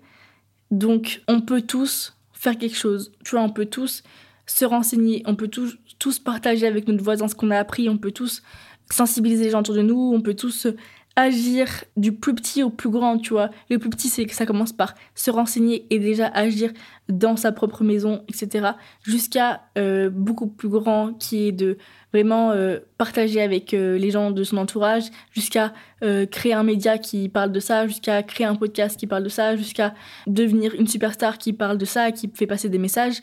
Donc, 0.71 1.23
on 1.29 1.41
peut 1.41 1.63
tous 1.63 2.17
faire 2.33 2.57
quelque 2.57 2.77
chose. 2.77 3.13
Tu 3.25 3.33
vois, 3.33 3.43
on 3.43 3.51
peut 3.51 3.67
tous 3.67 4.05
se 4.47 4.65
renseigner, 4.65 5.23
on 5.27 5.35
peut 5.35 5.49
tous, 5.49 5.77
tous 5.99 6.19
partager 6.19 6.67
avec 6.67 6.89
notre 6.89 7.03
voisin 7.03 7.29
ce 7.29 7.35
qu'on 7.35 7.51
a 7.51 7.59
appris, 7.59 7.89
on 7.89 7.99
peut 7.99 8.13
tous 8.13 8.43
sensibiliser 8.91 9.45
les 9.45 9.51
gens 9.51 9.61
autour 9.61 9.75
de 9.75 9.83
nous, 9.83 10.13
on 10.15 10.21
peut 10.21 10.35
tous 10.35 10.69
agir 11.17 11.67
du 11.97 12.13
plus 12.13 12.35
petit 12.35 12.63
au 12.63 12.69
plus 12.69 12.91
grand, 12.91 13.17
tu 13.19 13.31
vois. 13.31 13.51
Le 13.71 13.79
plus 13.79 13.89
petit, 13.89 14.09
c'est 14.09 14.27
que 14.27 14.35
ça 14.35 14.45
commence 14.45 14.75
par 14.75 14.95
se 15.15 15.31
renseigner 15.31 15.87
et 15.89 15.99
déjà 15.99 16.27
agir 16.29 16.73
dans 17.09 17.37
sa 17.37 17.53
propre 17.53 17.83
maison, 17.85 18.23
etc. 18.29 18.73
Jusqu'à 19.03 19.63
euh, 19.79 20.11
beaucoup 20.11 20.47
plus 20.47 20.69
grand 20.69 21.15
qui 21.15 21.49
est 21.49 21.53
de 21.53 21.79
vraiment 22.13 22.53
euh, 22.53 22.79
partager 22.99 23.41
avec 23.41 23.75
euh, 23.75 23.99
les 23.99 24.11
gens 24.11 24.31
de 24.31 24.45
son 24.45 24.57
entourage, 24.59 25.05
jusqu'à 25.33 25.73
euh, 26.03 26.27
créer 26.27 26.53
un 26.53 26.63
média 26.63 26.99
qui 26.99 27.29
parle 27.29 27.53
de 27.53 27.61
ça, 27.61 27.87
jusqu'à 27.87 28.23
créer 28.23 28.47
un 28.47 28.55
podcast 28.55 28.99
qui 28.99 29.07
parle 29.07 29.23
de 29.23 29.29
ça, 29.29 29.57
jusqu'à 29.57 29.95
devenir 30.27 30.75
une 30.75 30.87
superstar 30.87 31.39
qui 31.39 31.53
parle 31.53 31.79
de 31.79 31.85
ça, 31.85 32.13
qui 32.13 32.31
fait 32.35 32.47
passer 32.47 32.69
des 32.69 32.79
messages. 32.79 33.21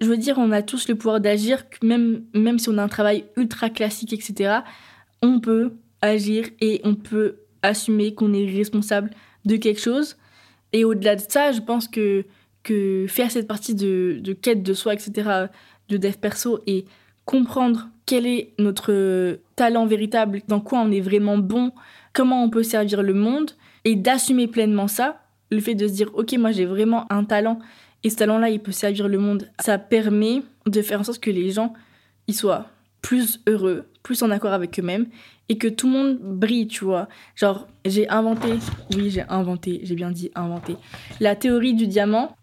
Je 0.00 0.06
veux 0.06 0.16
dire, 0.16 0.38
on 0.38 0.52
a 0.52 0.62
tous 0.62 0.88
le 0.88 0.94
pouvoir 0.94 1.20
d'agir, 1.20 1.64
même, 1.82 2.22
même 2.34 2.58
si 2.58 2.68
on 2.68 2.78
a 2.78 2.82
un 2.82 2.88
travail 2.88 3.24
ultra 3.36 3.68
classique, 3.68 4.12
etc. 4.12 4.60
On 5.22 5.40
peut 5.40 5.72
agir 6.00 6.46
et 6.60 6.80
on 6.84 6.94
peut 6.94 7.38
assumer 7.62 8.14
qu'on 8.14 8.32
est 8.32 8.46
responsable 8.46 9.10
de 9.44 9.56
quelque 9.56 9.80
chose. 9.80 10.16
Et 10.72 10.84
au-delà 10.84 11.16
de 11.16 11.22
ça, 11.26 11.52
je 11.52 11.60
pense 11.60 11.88
que, 11.88 12.24
que 12.62 13.06
faire 13.08 13.30
cette 13.30 13.48
partie 13.48 13.74
de, 13.74 14.18
de 14.20 14.32
quête 14.32 14.62
de 14.62 14.74
soi, 14.74 14.94
etc., 14.94 15.46
de 15.88 15.96
dev 15.96 16.14
perso 16.20 16.60
et 16.66 16.84
comprendre 17.24 17.88
quel 18.06 18.26
est 18.26 18.54
notre 18.58 19.38
talent 19.56 19.86
véritable, 19.86 20.42
dans 20.48 20.60
quoi 20.60 20.80
on 20.80 20.90
est 20.90 21.00
vraiment 21.00 21.38
bon, 21.38 21.72
comment 22.12 22.42
on 22.42 22.50
peut 22.50 22.62
servir 22.62 23.02
le 23.02 23.14
monde, 23.14 23.50
et 23.84 23.96
d'assumer 23.96 24.46
pleinement 24.46 24.88
ça, 24.88 25.20
le 25.50 25.60
fait 25.60 25.74
de 25.74 25.86
se 25.86 25.92
dire, 25.92 26.10
ok, 26.14 26.32
moi 26.38 26.52
j'ai 26.52 26.64
vraiment 26.64 27.10
un 27.12 27.24
talent, 27.24 27.58
et 28.04 28.10
ce 28.10 28.16
talent-là, 28.16 28.50
il 28.50 28.60
peut 28.60 28.72
servir 28.72 29.08
le 29.08 29.18
monde, 29.18 29.50
ça 29.58 29.78
permet 29.78 30.42
de 30.66 30.82
faire 30.82 31.00
en 31.00 31.04
sorte 31.04 31.20
que 31.20 31.30
les 31.30 31.50
gens, 31.50 31.72
ils 32.26 32.34
soient 32.34 32.66
plus 33.02 33.40
heureux, 33.46 33.86
plus 34.02 34.22
en 34.22 34.30
accord 34.30 34.52
avec 34.52 34.78
eux-mêmes, 34.78 35.06
et 35.48 35.58
que 35.58 35.68
tout 35.68 35.86
le 35.86 35.92
monde 35.92 36.18
brille, 36.20 36.68
tu 36.68 36.84
vois. 36.84 37.08
Genre, 37.34 37.66
j'ai 37.84 38.08
inventé, 38.08 38.48
oui, 38.94 39.10
j'ai 39.10 39.24
inventé, 39.28 39.80
j'ai 39.82 39.94
bien 39.94 40.10
dit 40.10 40.30
inventé, 40.34 40.76
la 41.20 41.36
théorie 41.36 41.74
du 41.74 41.86
diamant. 41.86 42.36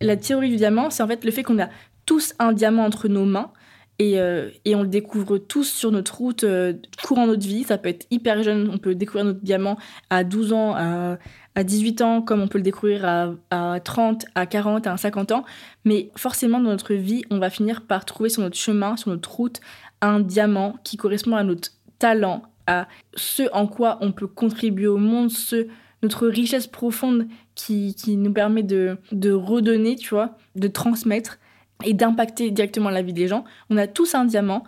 La 0.00 0.16
théorie 0.16 0.50
du 0.50 0.56
diamant, 0.56 0.90
c'est 0.90 1.02
en 1.02 1.06
fait 1.06 1.24
le 1.24 1.30
fait 1.30 1.42
qu'on 1.42 1.60
a 1.60 1.68
tous 2.06 2.34
un 2.38 2.52
diamant 2.52 2.84
entre 2.84 3.08
nos 3.08 3.24
mains, 3.24 3.52
et, 3.98 4.18
euh, 4.18 4.50
et 4.64 4.74
on 4.74 4.82
le 4.82 4.88
découvre 4.88 5.38
tous 5.38 5.64
sur 5.64 5.92
notre 5.92 6.16
route 6.16 6.44
euh, 6.44 6.72
courant 7.04 7.26
notre 7.26 7.46
vie. 7.46 7.62
Ça 7.62 7.78
peut 7.78 7.88
être 7.88 8.06
hyper 8.10 8.42
jeune, 8.42 8.70
on 8.72 8.78
peut 8.78 8.94
découvrir 8.94 9.24
notre 9.24 9.40
diamant 9.40 9.76
à 10.10 10.24
12 10.24 10.52
ans, 10.52 10.74
à, 10.74 11.18
à 11.54 11.64
18 11.64 12.00
ans, 12.00 12.22
comme 12.22 12.40
on 12.40 12.48
peut 12.48 12.58
le 12.58 12.64
découvrir 12.64 13.04
à, 13.04 13.34
à 13.50 13.80
30, 13.80 14.24
à 14.34 14.46
40, 14.46 14.86
à 14.86 14.96
50 14.96 15.32
ans. 15.32 15.44
Mais 15.84 16.10
forcément, 16.16 16.58
dans 16.58 16.70
notre 16.70 16.94
vie, 16.94 17.22
on 17.30 17.38
va 17.38 17.50
finir 17.50 17.82
par 17.82 18.04
trouver 18.04 18.28
sur 18.28 18.42
notre 18.42 18.56
chemin, 18.56 18.96
sur 18.96 19.10
notre 19.10 19.30
route, 19.30 19.60
un 20.00 20.20
diamant 20.20 20.76
qui 20.84 20.96
correspond 20.96 21.36
à 21.36 21.44
notre 21.44 21.70
talent, 21.98 22.42
à 22.66 22.88
ce 23.14 23.44
en 23.52 23.66
quoi 23.66 23.98
on 24.00 24.12
peut 24.12 24.26
contribuer 24.26 24.88
au 24.88 24.96
monde, 24.96 25.30
ce, 25.30 25.68
notre 26.02 26.26
richesse 26.26 26.66
profonde 26.66 27.28
qui, 27.54 27.94
qui 27.94 28.16
nous 28.16 28.32
permet 28.32 28.62
de, 28.62 28.96
de 29.12 29.30
redonner, 29.30 29.96
tu 29.96 30.10
vois, 30.10 30.36
de 30.56 30.66
transmettre 30.66 31.38
et 31.84 31.94
d'impacter 31.94 32.50
directement 32.50 32.90
la 32.90 33.02
vie 33.02 33.12
des 33.12 33.28
gens. 33.28 33.44
On 33.70 33.76
a 33.76 33.86
tous 33.86 34.14
un 34.14 34.24
diamant. 34.24 34.64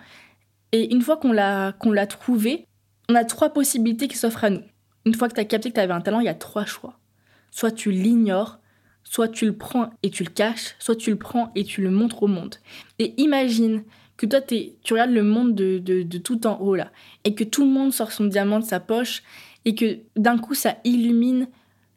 Et 0.72 0.92
une 0.92 1.02
fois 1.02 1.16
qu'on 1.16 1.32
l'a 1.32 1.72
qu'on 1.72 1.92
l'a 1.92 2.06
trouvé, 2.06 2.66
on 3.08 3.14
a 3.14 3.24
trois 3.24 3.50
possibilités 3.50 4.08
qui 4.08 4.16
s'offrent 4.16 4.44
à 4.44 4.50
nous. 4.50 4.62
Une 5.06 5.14
fois 5.14 5.28
que 5.28 5.34
tu 5.34 5.40
as 5.40 5.44
capté 5.44 5.70
que 5.70 5.74
tu 5.74 5.80
avais 5.80 5.92
un 5.92 6.00
talent, 6.00 6.20
il 6.20 6.26
y 6.26 6.28
a 6.28 6.34
trois 6.34 6.64
choix. 6.64 6.98
Soit 7.50 7.70
tu 7.70 7.90
l'ignores, 7.92 8.58
soit 9.04 9.28
tu 9.28 9.46
le 9.46 9.56
prends 9.56 9.90
et 10.02 10.10
tu 10.10 10.24
le 10.24 10.30
caches, 10.30 10.74
soit 10.78 10.96
tu 10.96 11.10
le 11.10 11.16
prends 11.16 11.52
et 11.54 11.64
tu 11.64 11.82
le 11.82 11.90
montres 11.90 12.22
au 12.22 12.26
monde. 12.26 12.56
Et 12.98 13.14
imagine 13.20 13.84
que 14.16 14.26
toi, 14.26 14.40
t'es- 14.40 14.76
tu 14.82 14.94
regardes 14.94 15.10
le 15.10 15.22
monde 15.22 15.54
de, 15.54 15.78
de, 15.78 16.02
de 16.02 16.18
tout 16.18 16.46
en 16.46 16.58
haut 16.60 16.74
là, 16.74 16.90
et 17.24 17.34
que 17.34 17.44
tout 17.44 17.64
le 17.64 17.70
monde 17.70 17.92
sort 17.92 18.12
son 18.12 18.24
diamant 18.24 18.60
de 18.60 18.64
sa 18.64 18.80
poche, 18.80 19.22
et 19.64 19.74
que 19.74 19.98
d'un 20.16 20.38
coup, 20.38 20.54
ça 20.54 20.76
illumine 20.84 21.48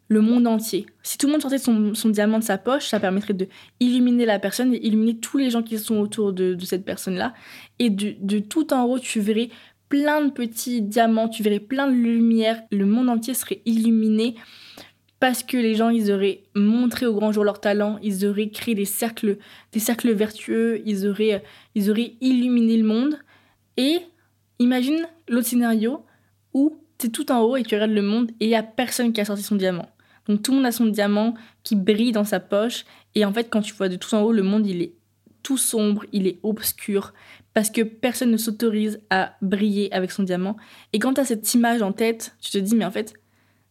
le 0.09 0.21
monde 0.21 0.47
entier. 0.47 0.85
Si 1.03 1.17
tout 1.17 1.27
le 1.27 1.33
monde 1.33 1.41
sortait 1.41 1.57
son, 1.57 1.93
son 1.93 2.09
diamant 2.09 2.39
de 2.39 2.43
sa 2.43 2.57
poche, 2.57 2.87
ça 2.87 2.99
permettrait 2.99 3.33
de 3.33 3.47
illuminer 3.79 4.25
la 4.25 4.39
personne 4.39 4.73
et 4.73 4.85
illuminer 4.85 5.17
tous 5.17 5.37
les 5.37 5.49
gens 5.49 5.63
qui 5.63 5.77
sont 5.77 5.97
autour 5.97 6.33
de, 6.33 6.57
cette 6.63 6.85
personne-là. 6.85 7.33
Et 7.79 7.89
de, 7.89 8.15
de 8.19 8.39
tout 8.39 8.73
en 8.73 8.85
haut, 8.85 8.99
tu 8.99 9.19
verrais 9.19 9.49
plein 9.89 10.25
de 10.25 10.31
petits 10.31 10.81
diamants, 10.81 11.29
tu 11.29 11.43
verrais 11.43 11.59
plein 11.59 11.87
de 11.87 11.93
lumière, 11.93 12.61
le 12.71 12.85
monde 12.85 13.09
entier 13.09 13.33
serait 13.33 13.61
illuminé 13.65 14.35
parce 15.19 15.41
que 15.41 15.57
les 15.57 15.73
gens, 15.75 15.89
ils 15.89 16.11
auraient 16.11 16.43
montré 16.55 17.05
au 17.05 17.13
grand 17.13 17.31
jour 17.31 17.43
leur 17.43 17.59
talent, 17.59 17.97
ils 18.03 18.25
auraient 18.25 18.49
créé 18.49 18.75
des 18.75 18.85
cercles, 18.85 19.37
des 19.71 19.79
cercles 19.79 20.13
vertueux, 20.13 20.81
ils 20.85 21.07
auraient, 21.07 21.43
ils 21.73 21.89
auraient 21.89 22.13
illuminé 22.21 22.77
le 22.77 22.83
monde. 22.83 23.17
Et 23.77 23.99
imagine 24.59 25.07
l'autre 25.27 25.47
scénario 25.47 26.05
où 26.53 26.77
tu 26.99 27.07
es 27.07 27.09
tout 27.09 27.31
en 27.31 27.41
haut 27.41 27.57
et 27.57 27.63
tu 27.63 27.73
regardes 27.75 27.91
le 27.91 28.01
monde 28.01 28.31
et 28.39 28.45
il 28.45 28.49
n'y 28.49 28.55
a 28.55 28.63
personne 28.63 29.11
qui 29.11 29.21
a 29.21 29.25
sorti 29.25 29.41
son 29.41 29.55
diamant. 29.55 29.89
Donc 30.27 30.43
tout 30.43 30.51
le 30.51 30.57
monde 30.57 30.65
a 30.65 30.71
son 30.71 30.85
diamant 30.85 31.33
qui 31.63 31.75
brille 31.75 32.11
dans 32.11 32.23
sa 32.23 32.39
poche. 32.39 32.85
Et 33.15 33.25
en 33.25 33.33
fait, 33.33 33.49
quand 33.49 33.61
tu 33.61 33.73
vois 33.73 33.89
de 33.89 33.95
tout 33.95 34.13
en 34.15 34.21
haut, 34.21 34.31
le 34.31 34.43
monde, 34.43 34.67
il 34.67 34.81
est 34.81 34.93
tout 35.43 35.57
sombre, 35.57 36.05
il 36.11 36.27
est 36.27 36.39
obscur, 36.43 37.13
parce 37.53 37.69
que 37.69 37.81
personne 37.81 38.31
ne 38.31 38.37
s'autorise 38.37 38.99
à 39.09 39.33
briller 39.41 39.93
avec 39.93 40.11
son 40.11 40.23
diamant. 40.23 40.57
Et 40.91 40.99
quand 40.99 41.13
tu 41.13 41.21
as 41.21 41.25
cette 41.25 41.53
image 41.53 41.81
en 41.81 41.93
tête, 41.93 42.35
tu 42.41 42.51
te 42.51 42.57
dis, 42.57 42.75
mais 42.75 42.83
en 42.83 42.91
fait, 42.91 43.13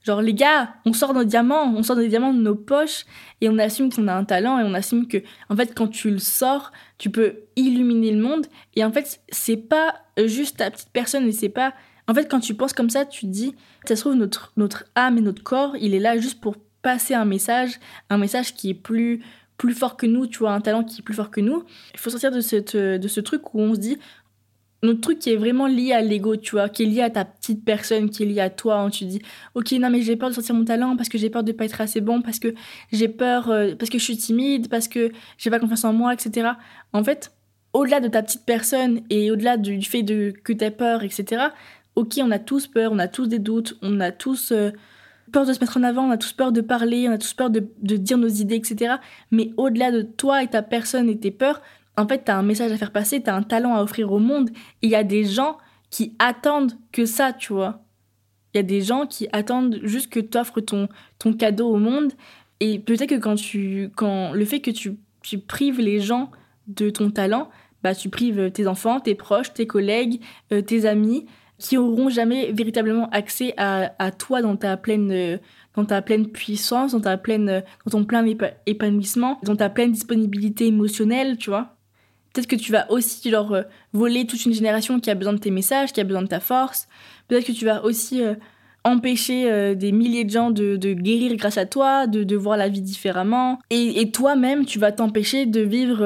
Genre, 0.06 0.22
les 0.22 0.34
gars, 0.34 0.72
on 0.84 0.92
sort 0.92 1.14
nos 1.14 1.24
diamants, 1.24 1.74
on 1.74 1.82
sort 1.82 1.96
des 1.96 2.06
diamants 2.06 2.32
de 2.32 2.40
nos 2.40 2.54
poches 2.54 3.04
et 3.40 3.48
on 3.48 3.58
assume 3.58 3.92
qu'on 3.92 4.06
a 4.06 4.14
un 4.14 4.24
talent 4.24 4.56
et 4.60 4.62
on 4.62 4.72
assume 4.72 5.08
que, 5.08 5.18
en 5.50 5.56
fait, 5.56 5.74
quand 5.74 5.88
tu 5.88 6.10
le 6.10 6.20
sors, 6.20 6.70
tu 6.96 7.10
peux 7.10 7.40
illuminer 7.56 8.12
le 8.12 8.22
monde. 8.22 8.46
Et 8.76 8.84
en 8.84 8.92
fait, 8.92 9.20
c'est 9.30 9.56
pas 9.56 9.96
juste 10.24 10.58
ta 10.58 10.70
petite 10.70 10.90
personne 10.92 11.26
et 11.26 11.32
c'est 11.32 11.48
pas. 11.48 11.74
En 12.08 12.14
fait, 12.14 12.30
quand 12.30 12.40
tu 12.40 12.54
penses 12.54 12.72
comme 12.72 12.90
ça, 12.90 13.04
tu 13.04 13.22
te 13.22 13.30
dis, 13.30 13.54
ça 13.84 13.96
se 13.96 14.00
trouve, 14.02 14.14
notre, 14.14 14.52
notre 14.56 14.84
âme 14.94 15.18
et 15.18 15.20
notre 15.20 15.42
corps, 15.42 15.76
il 15.80 15.94
est 15.94 16.00
là 16.00 16.16
juste 16.18 16.40
pour 16.40 16.56
passer 16.82 17.14
un 17.14 17.24
message, 17.24 17.80
un 18.10 18.18
message 18.18 18.54
qui 18.54 18.70
est 18.70 18.74
plus 18.74 19.22
plus 19.56 19.74
fort 19.74 19.96
que 19.96 20.06
nous, 20.06 20.26
tu 20.26 20.40
vois, 20.40 20.52
un 20.52 20.60
talent 20.60 20.84
qui 20.84 21.00
est 21.00 21.02
plus 21.02 21.14
fort 21.14 21.30
que 21.30 21.40
nous. 21.40 21.64
Il 21.94 21.98
faut 21.98 22.10
sortir 22.10 22.30
de, 22.30 22.40
cette, 22.40 22.76
de 22.76 23.08
ce 23.08 23.20
truc 23.20 23.54
où 23.54 23.60
on 23.60 23.74
se 23.74 23.80
dit, 23.80 23.96
notre 24.82 25.00
truc 25.00 25.18
qui 25.18 25.30
est 25.30 25.36
vraiment 25.36 25.66
lié 25.66 25.92
à 25.92 26.02
l'ego, 26.02 26.36
tu 26.36 26.52
vois, 26.52 26.68
qui 26.68 26.82
est 26.82 26.86
lié 26.86 27.02
à 27.02 27.10
ta 27.10 27.24
petite 27.24 27.64
personne, 27.64 28.10
qui 28.10 28.22
est 28.22 28.26
lié 28.26 28.40
à 28.40 28.50
toi. 28.50 28.76
Hein. 28.76 28.90
Tu 28.90 29.04
dis, 29.04 29.22
ok, 29.54 29.72
non, 29.72 29.90
mais 29.90 30.02
j'ai 30.02 30.16
peur 30.16 30.28
de 30.28 30.34
sortir 30.34 30.54
mon 30.54 30.64
talent 30.64 30.96
parce 30.96 31.08
que 31.08 31.18
j'ai 31.18 31.30
peur 31.30 31.42
de 31.42 31.52
pas 31.52 31.64
être 31.64 31.80
assez 31.80 32.00
bon, 32.00 32.22
parce 32.22 32.38
que 32.38 32.54
j'ai 32.92 33.08
peur, 33.08 33.50
euh, 33.50 33.74
parce 33.74 33.90
que 33.90 33.98
je 33.98 34.04
suis 34.04 34.16
timide, 34.16 34.68
parce 34.68 34.88
que 34.88 35.10
j'ai 35.38 35.50
pas 35.50 35.58
confiance 35.58 35.84
en 35.84 35.92
moi, 35.92 36.12
etc. 36.12 36.50
En 36.92 37.02
fait, 37.02 37.32
au-delà 37.72 38.00
de 38.00 38.08
ta 38.08 38.22
petite 38.22 38.44
personne 38.44 39.00
et 39.10 39.30
au-delà 39.30 39.56
du 39.56 39.82
fait 39.82 40.02
de, 40.02 40.32
que 40.44 40.52
tu 40.52 40.64
as 40.64 40.70
peur, 40.70 41.02
etc., 41.02 41.46
ok, 41.96 42.20
on 42.22 42.30
a 42.30 42.38
tous 42.38 42.66
peur, 42.66 42.92
on 42.92 42.98
a 42.98 43.08
tous 43.08 43.26
des 43.26 43.38
doutes, 43.38 43.76
on 43.82 44.00
a 44.00 44.12
tous 44.12 44.52
euh, 44.52 44.70
peur 45.32 45.46
de 45.46 45.52
se 45.52 45.60
mettre 45.60 45.78
en 45.78 45.82
avant, 45.82 46.04
on 46.04 46.10
a 46.10 46.18
tous 46.18 46.32
peur 46.32 46.52
de 46.52 46.60
parler, 46.60 47.08
on 47.08 47.12
a 47.12 47.18
tous 47.18 47.34
peur 47.34 47.50
de, 47.50 47.60
dire 47.80 48.18
nos 48.18 48.28
idées, 48.28 48.56
etc. 48.56 48.96
Mais 49.30 49.50
au-delà 49.56 49.90
de 49.90 50.02
toi 50.02 50.42
et 50.42 50.48
ta 50.48 50.62
personne 50.62 51.08
et 51.08 51.18
tes 51.18 51.30
peurs, 51.30 51.60
en 51.96 52.06
fait, 52.06 52.24
tu 52.24 52.30
as 52.30 52.36
un 52.36 52.42
message 52.42 52.70
à 52.70 52.76
faire 52.76 52.92
passer, 52.92 53.22
tu 53.22 53.30
as 53.30 53.34
un 53.34 53.42
talent 53.42 53.74
à 53.74 53.82
offrir 53.82 54.12
au 54.12 54.18
monde. 54.18 54.50
Il 54.82 54.90
y 54.90 54.94
a 54.94 55.02
des 55.02 55.24
gens 55.24 55.56
qui 55.90 56.14
attendent 56.18 56.74
que 56.92 57.06
ça, 57.06 57.32
tu 57.32 57.54
vois. 57.54 57.82
Il 58.52 58.58
y 58.58 58.60
a 58.60 58.62
des 58.62 58.82
gens 58.82 59.06
qui 59.06 59.28
attendent 59.32 59.80
juste 59.82 60.12
que 60.12 60.20
tu 60.20 60.36
offres 60.36 60.60
ton, 60.60 60.88
ton 61.18 61.32
cadeau 61.32 61.68
au 61.68 61.78
monde. 61.78 62.12
Et 62.60 62.78
peut-être 62.78 63.10
que 63.10 63.18
quand 63.18 63.36
tu. 63.36 63.90
Quand 63.96 64.32
le 64.32 64.44
fait 64.44 64.60
que 64.60 64.70
tu, 64.70 64.98
tu 65.22 65.38
prives 65.38 65.80
les 65.80 66.00
gens 66.00 66.30
de 66.66 66.90
ton 66.90 67.10
talent, 67.10 67.48
bah, 67.82 67.94
tu 67.94 68.10
prives 68.10 68.50
tes 68.50 68.66
enfants, 68.66 69.00
tes 69.00 69.14
proches, 69.14 69.52
tes 69.54 69.66
collègues, 69.66 70.20
euh, 70.52 70.60
tes 70.60 70.86
amis, 70.86 71.26
qui 71.58 71.76
auront 71.76 72.08
jamais 72.08 72.52
véritablement 72.52 73.08
accès 73.10 73.54
à, 73.56 74.10
toi 74.18 74.42
dans 74.42 74.56
ta 74.56 74.76
pleine. 74.76 75.40
dans 75.74 75.84
ta 75.84 76.02
pleine 76.02 76.28
puissance, 76.28 76.92
dans 76.92 77.00
ta 77.00 77.16
pleine, 77.16 77.62
dans 77.84 77.90
ton 77.90 78.04
plein 78.04 78.24
épanouissement, 78.66 79.38
dans 79.42 79.56
ta 79.56 79.68
pleine 79.68 79.92
disponibilité 79.92 80.66
émotionnelle, 80.66 81.36
tu 81.38 81.50
vois. 81.50 81.76
Peut-être 82.36 82.48
que 82.48 82.56
tu 82.56 82.70
vas 82.70 82.90
aussi 82.92 83.30
leur 83.30 83.50
euh, 83.52 83.62
voler 83.94 84.26
toute 84.26 84.44
une 84.44 84.52
génération 84.52 85.00
qui 85.00 85.10
a 85.10 85.14
besoin 85.14 85.32
de 85.32 85.38
tes 85.38 85.50
messages, 85.50 85.94
qui 85.94 86.02
a 86.02 86.04
besoin 86.04 86.20
de 86.20 86.26
ta 86.26 86.38
force. 86.38 86.86
Peut-être 87.28 87.46
que 87.46 87.52
tu 87.52 87.64
vas 87.64 87.82
aussi 87.82 88.22
euh, 88.22 88.34
empêcher 88.84 89.50
euh, 89.50 89.74
des 89.74 89.90
milliers 89.90 90.24
de 90.24 90.28
gens 90.28 90.50
de, 90.50 90.76
guérir 90.76 91.34
grâce 91.36 91.56
à 91.56 91.64
toi, 91.64 92.06
de, 92.06 92.36
voir 92.36 92.58
la 92.58 92.68
vie 92.68 92.82
différemment. 92.82 93.58
Et, 93.70 94.10
toi-même, 94.10 94.66
tu 94.66 94.78
vas 94.78 94.92
t'empêcher 94.92 95.46
de 95.46 95.62
vivre 95.62 95.96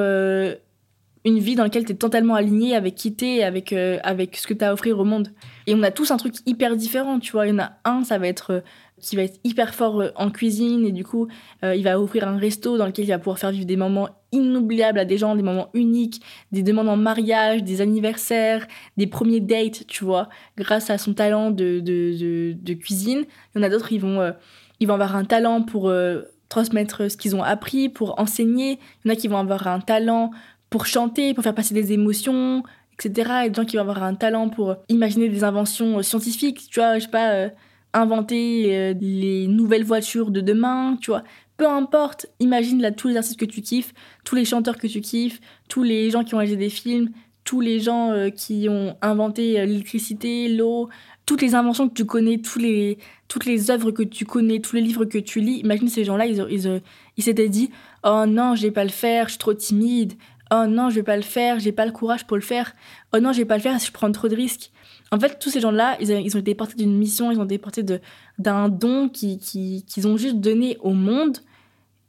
une 1.25 1.39
vie 1.39 1.55
dans 1.55 1.63
laquelle 1.63 1.85
tu 1.85 1.91
es 1.91 1.95
totalement 1.95 2.35
aligné 2.35 2.75
avec 2.75 2.95
qui 2.95 3.13
t'es, 3.13 3.43
avec, 3.43 3.73
avec 3.73 4.37
ce 4.37 4.47
que 4.47 4.53
tu 4.53 4.65
as 4.65 4.69
à 4.69 4.73
offrir 4.73 4.99
au 4.99 5.03
monde. 5.03 5.29
Et 5.67 5.75
on 5.75 5.83
a 5.83 5.91
tous 5.91 6.11
un 6.11 6.17
truc 6.17 6.35
hyper 6.45 6.75
différent, 6.75 7.19
tu 7.19 7.31
vois. 7.31 7.45
Il 7.45 7.51
y 7.51 7.53
en 7.53 7.59
a 7.59 7.73
un, 7.85 8.03
ça 8.03 8.17
va 8.17 8.27
être 8.27 8.63
qui 8.99 9.15
va 9.15 9.23
être 9.23 9.39
hyper 9.43 9.73
fort 9.73 10.03
en 10.15 10.29
cuisine 10.29 10.85
et 10.85 10.91
du 10.91 11.03
coup 11.03 11.27
il 11.63 11.83
va 11.83 11.99
ouvrir 11.99 12.27
un 12.27 12.37
resto 12.37 12.77
dans 12.77 12.85
lequel 12.85 13.05
il 13.05 13.07
va 13.07 13.17
pouvoir 13.17 13.39
faire 13.39 13.49
vivre 13.49 13.65
des 13.65 13.75
moments 13.75 14.09
inoubliables 14.31 14.99
à 14.99 15.05
des 15.05 15.17
gens, 15.17 15.35
des 15.35 15.43
moments 15.43 15.69
uniques, 15.73 16.21
des 16.51 16.63
demandes 16.63 16.89
en 16.89 16.97
mariage, 16.97 17.63
des 17.63 17.81
anniversaires, 17.81 18.65
des 18.97 19.07
premiers 19.07 19.41
dates, 19.41 19.85
tu 19.87 20.03
vois, 20.03 20.29
grâce 20.57 20.89
à 20.89 20.97
son 20.97 21.13
talent 21.13 21.51
de, 21.51 21.79
de, 21.79 22.53
de, 22.53 22.73
cuisine. 22.73 23.25
Il 23.53 23.57
y 23.57 23.61
en 23.61 23.63
a 23.63 23.69
d'autres, 23.69 23.91
ils 23.91 23.99
vont, 23.99 24.21
euh, 24.21 24.31
ils 24.79 24.87
vont 24.87 24.93
avoir 24.93 25.15
un 25.15 25.25
talent 25.25 25.63
pour 25.63 25.89
euh, 25.89 26.21
transmettre 26.49 27.11
ce 27.11 27.17
qu'ils 27.17 27.35
ont 27.35 27.43
appris, 27.43 27.89
pour 27.89 28.19
enseigner. 28.19 28.79
Il 29.03 29.07
y 29.07 29.11
en 29.11 29.13
a 29.13 29.15
qui 29.17 29.27
vont 29.27 29.37
avoir 29.37 29.67
un 29.67 29.79
talent 29.79 30.31
pour 30.71 30.87
chanter, 30.87 31.35
pour 31.35 31.43
faire 31.43 31.53
passer 31.53 31.75
des 31.75 31.93
émotions, 31.93 32.63
etc. 32.93 33.43
Et 33.45 33.49
des 33.49 33.55
gens 33.55 33.65
qui 33.65 33.75
vont 33.75 33.83
avoir 33.83 34.01
un 34.01 34.15
talent 34.15 34.49
pour 34.49 34.77
imaginer 34.89 35.29
des 35.29 35.43
inventions 35.43 35.99
euh, 35.99 36.01
scientifiques, 36.01 36.67
tu 36.71 36.79
vois, 36.79 36.97
je 36.97 37.03
sais 37.03 37.11
pas, 37.11 37.49
inventer 37.93 38.93
les 39.01 39.47
nouvelles 39.47 39.83
voitures 39.83 40.31
de 40.31 40.39
demain, 40.39 40.97
tu 41.01 41.11
vois 41.11 41.23
peu 41.61 41.67
importe, 41.67 42.25
imagine 42.39 42.81
là 42.81 42.91
tous 42.91 43.07
les 43.07 43.17
artistes 43.17 43.39
que 43.39 43.45
tu 43.45 43.61
kiffes, 43.61 43.93
tous 44.23 44.33
les 44.33 44.45
chanteurs 44.45 44.79
que 44.79 44.87
tu 44.87 44.99
kiffes, 44.99 45.39
tous 45.69 45.83
les 45.83 46.09
gens 46.09 46.23
qui 46.23 46.33
ont 46.33 46.39
réalisé 46.39 46.57
des 46.57 46.71
films, 46.71 47.11
tous 47.43 47.61
les 47.61 47.79
gens 47.79 48.09
euh, 48.09 48.31
qui 48.31 48.67
ont 48.67 48.97
inventé 49.03 49.59
euh, 49.59 49.65
l'électricité, 49.65 50.49
l'eau, 50.49 50.89
toutes 51.27 51.43
les 51.43 51.53
inventions 51.53 51.87
que 51.87 51.93
tu 51.93 52.05
connais, 52.05 52.39
tous 52.39 52.57
les, 52.57 52.97
toutes 53.27 53.45
les 53.45 53.69
œuvres 53.69 53.91
que 53.91 54.01
tu 54.01 54.25
connais, 54.25 54.59
tous 54.59 54.75
les 54.75 54.81
livres 54.81 55.05
que 55.05 55.19
tu 55.19 55.39
lis. 55.39 55.59
Imagine 55.59 55.87
ces 55.87 56.03
gens-là, 56.03 56.25
ils, 56.25 56.43
ils, 56.49 56.81
ils 57.17 57.23
s'étaient 57.23 57.47
dit 57.47 57.69
Oh 58.03 58.25
non, 58.27 58.55
je 58.55 58.63
vais 58.63 58.71
pas 58.71 58.83
le 58.83 58.89
faire, 58.89 59.25
je 59.25 59.33
suis 59.33 59.37
trop 59.37 59.53
timide. 59.53 60.13
Oh 60.53 60.65
non, 60.67 60.89
je 60.89 60.95
vais 60.95 61.03
pas 61.03 61.15
le 61.15 61.21
faire, 61.21 61.59
j'ai 61.59 61.71
pas 61.71 61.85
le 61.85 61.93
courage 61.93 62.27
pour 62.27 62.35
le 62.35 62.43
faire. 62.43 62.73
Oh 63.13 63.19
non, 63.19 63.31
je 63.31 63.37
vais 63.37 63.45
pas 63.45 63.55
le 63.55 63.61
faire, 63.61 63.79
je 63.79 63.91
prends 63.91 64.11
trop 64.11 64.27
de 64.27 64.35
risques. 64.35 64.71
En 65.11 65.19
fait, 65.19 65.39
tous 65.39 65.49
ces 65.49 65.61
gens-là, 65.61 65.97
ils, 66.01 66.35
ont 66.35 66.39
été 66.39 66.55
portés 66.55 66.75
d'une 66.75 66.97
mission, 66.97 67.31
ils 67.31 67.39
ont 67.39 67.45
été 67.45 67.57
portés 67.57 67.83
d'un 68.37 68.69
don 68.69 69.07
qu'ils 69.07 69.39
qui, 69.39 69.83
ont 70.05 70.17
juste 70.17 70.37
donné 70.37 70.77
au 70.81 70.91
monde 70.91 71.37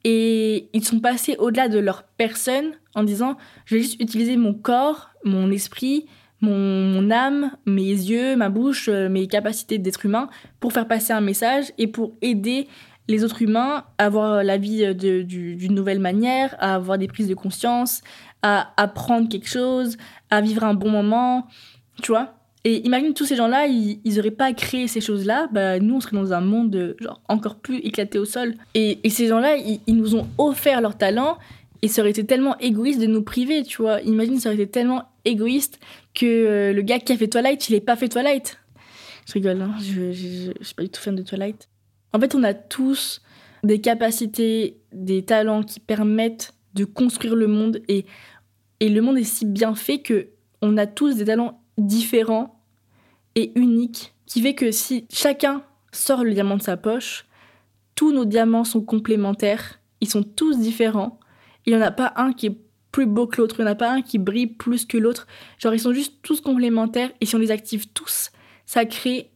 et 0.05 0.69
ils 0.73 0.85
sont 0.85 0.99
passés 0.99 1.37
au-delà 1.39 1.69
de 1.69 1.79
leur 1.79 2.03
personne 2.03 2.73
en 2.95 3.05
disant 3.05 3.37
je 3.65 3.77
vais 3.77 3.83
juste 3.83 4.01
utiliser 4.01 4.37
mon 4.37 4.55
corps, 4.55 5.11
mon 5.25 5.51
esprit, 5.53 6.07
mon, 6.41 7.11
âme, 7.13 7.53
mes 7.67 7.81
yeux, 7.83 8.35
ma 8.35 8.49
bouche, 8.49 8.89
euh, 8.89 9.09
mes 9.09 9.29
capacités 9.29 9.79
d'être 9.79 10.05
humain 10.05 10.29
pour 10.59 10.73
faire 10.73 10.89
passer 10.89 11.13
un 11.13 11.21
message 11.21 11.73
et 11.79 11.87
pour 11.87 12.15
aider 12.21 12.67
les 13.09 13.25
autres 13.25 13.43
humains 13.43 13.85
à 13.99 14.09
voir 14.09 14.43
la 14.43 14.57
vie 14.57 14.95
d'une 14.95 15.75
nouvelle 15.75 16.01
manière, 16.01 16.55
à 16.59 16.75
avoir 16.75 16.99
des 16.99 17.09
prises 17.09 17.29
de 17.29 17.35
conscience, 17.35 18.03
à 18.43 18.73
apprendre 18.77 19.29
quelque 19.29 19.49
chose, 19.49 19.97
à 20.31 20.41
vivre 20.41 20.65
un 20.65 20.75
bon 20.75 20.91
moment, 20.91 21.47
tu 22.03 22.13
vois. 22.13 22.35
Et 22.65 22.87
imagine 22.87 23.13
tous 23.13 23.25
ces 23.25 23.35
gens-là, 23.35 23.67
ils, 23.67 24.01
ils 24.05 24.21
auraient 24.21 24.31
pas 24.31 24.53
créé 24.53 24.87
ces 24.87 25.01
choses-là, 25.01 25.49
bah, 25.51 25.81
nous 25.81 25.97
on 25.97 26.01
serait 26.01 26.17
dans 26.17 26.33
un 26.33 26.41
monde 26.41 26.97
genre 27.01 27.21
encore 27.29 27.57
plus 27.57 27.79
éclaté 27.79 28.19
au 28.19 28.25
sol. 28.25 28.55
Et, 28.75 28.99
ces 29.11 29.27
gens-là, 29.27 29.57
ils, 29.57 29.97
nous 29.97 30.15
ont 30.15 30.29
offert 30.39 30.81
leur 30.81 30.97
talent 30.97 31.39
et 31.83 31.89
ça 31.89 32.03
aurait 32.03 32.11
été 32.11 32.25
tellement 32.25 32.57
égoïste 32.59 33.01
de 33.01 33.07
nous 33.07 33.23
priver, 33.23 33.65
tu 33.65 33.83
vois. 33.83 34.01
Imagine, 34.03 34.39
ça 34.39 34.51
aurait 34.51 34.63
été 34.63 34.71
tellement 34.71 35.09
égoïste 35.25 35.81
que 36.15 36.27
euh, 36.27 36.73
le 36.73 36.83
gars 36.83 37.01
qui 37.01 37.13
a 37.13 37.17
fait 37.17 37.27
Twilight, 37.27 37.69
il 37.69 37.75
ait 37.75 37.81
pas 37.81 37.97
fait 37.97 38.09
Twilight. 38.09 38.59
Je 39.27 39.33
rigole, 39.35 39.61
hein, 39.61 39.75
je, 39.81 40.13
je, 40.13 40.53
je 40.61 40.65
suis 40.65 40.75
pas 40.75 40.83
du 40.85 40.89
tout 40.89 41.01
fan 41.01 41.17
de 41.17 41.23
Twilight. 41.23 41.69
En 42.13 42.21
fait, 42.21 42.35
on 42.37 42.45
a 42.45 42.55
tous 42.55 43.23
des 43.65 43.81
capacités, 43.81 44.79
des 44.93 45.25
talents 45.25 45.63
qui 45.63 45.81
permettent 45.81 46.55
de 46.75 46.85
construire 46.85 47.35
le 47.35 47.47
monde 47.47 47.81
et, 47.88 48.07
et 48.81 48.88
le 48.88 49.00
monde 49.00 49.19
est 49.19 49.25
si 49.25 49.45
bien 49.45 49.75
fait 49.75 50.00
que 50.00 50.29
on 50.61 50.76
a 50.76 50.87
tous 50.87 51.17
des 51.17 51.25
talents 51.25 51.61
différent 51.79 52.62
et 53.35 53.52
unique 53.59 54.14
qui 54.26 54.41
fait 54.41 54.55
que 54.55 54.71
si 54.71 55.07
chacun 55.11 55.62
sort 55.93 56.25
le 56.25 56.33
diamant 56.33 56.57
de 56.57 56.62
sa 56.62 56.76
poche, 56.76 57.26
tous 57.95 58.12
nos 58.12 58.25
diamants 58.25 58.64
sont 58.64 58.81
complémentaires, 58.81 59.81
ils 60.00 60.09
sont 60.09 60.23
tous 60.23 60.59
différents. 60.59 61.21
Il 61.67 61.75
n'y 61.75 61.79
en 61.79 61.85
a 61.85 61.91
pas 61.91 62.12
un 62.17 62.33
qui 62.33 62.47
est 62.47 62.57
plus 62.91 63.07
beau 63.07 63.26
que 63.26 63.41
l'autre, 63.41 63.57
il 63.59 63.64
n'y 63.64 63.69
en 63.69 63.73
a 63.73 63.76
pas 63.76 63.91
un 63.91 64.02
qui 64.02 64.19
brille 64.19 64.47
plus 64.47 64.85
que 64.85 64.99
l'autre. 64.99 65.26
Genre, 65.59 65.75
ils 65.75 65.81
sont 65.81 65.93
juste 65.93 66.14
tous 66.23 66.41
complémentaires 66.41 67.11
et 67.21 67.26
si 67.26 67.35
on 67.37 67.38
les 67.38 67.50
active 67.50 67.88
tous, 67.93 68.31
ça 68.67 68.85
crée 68.85 69.31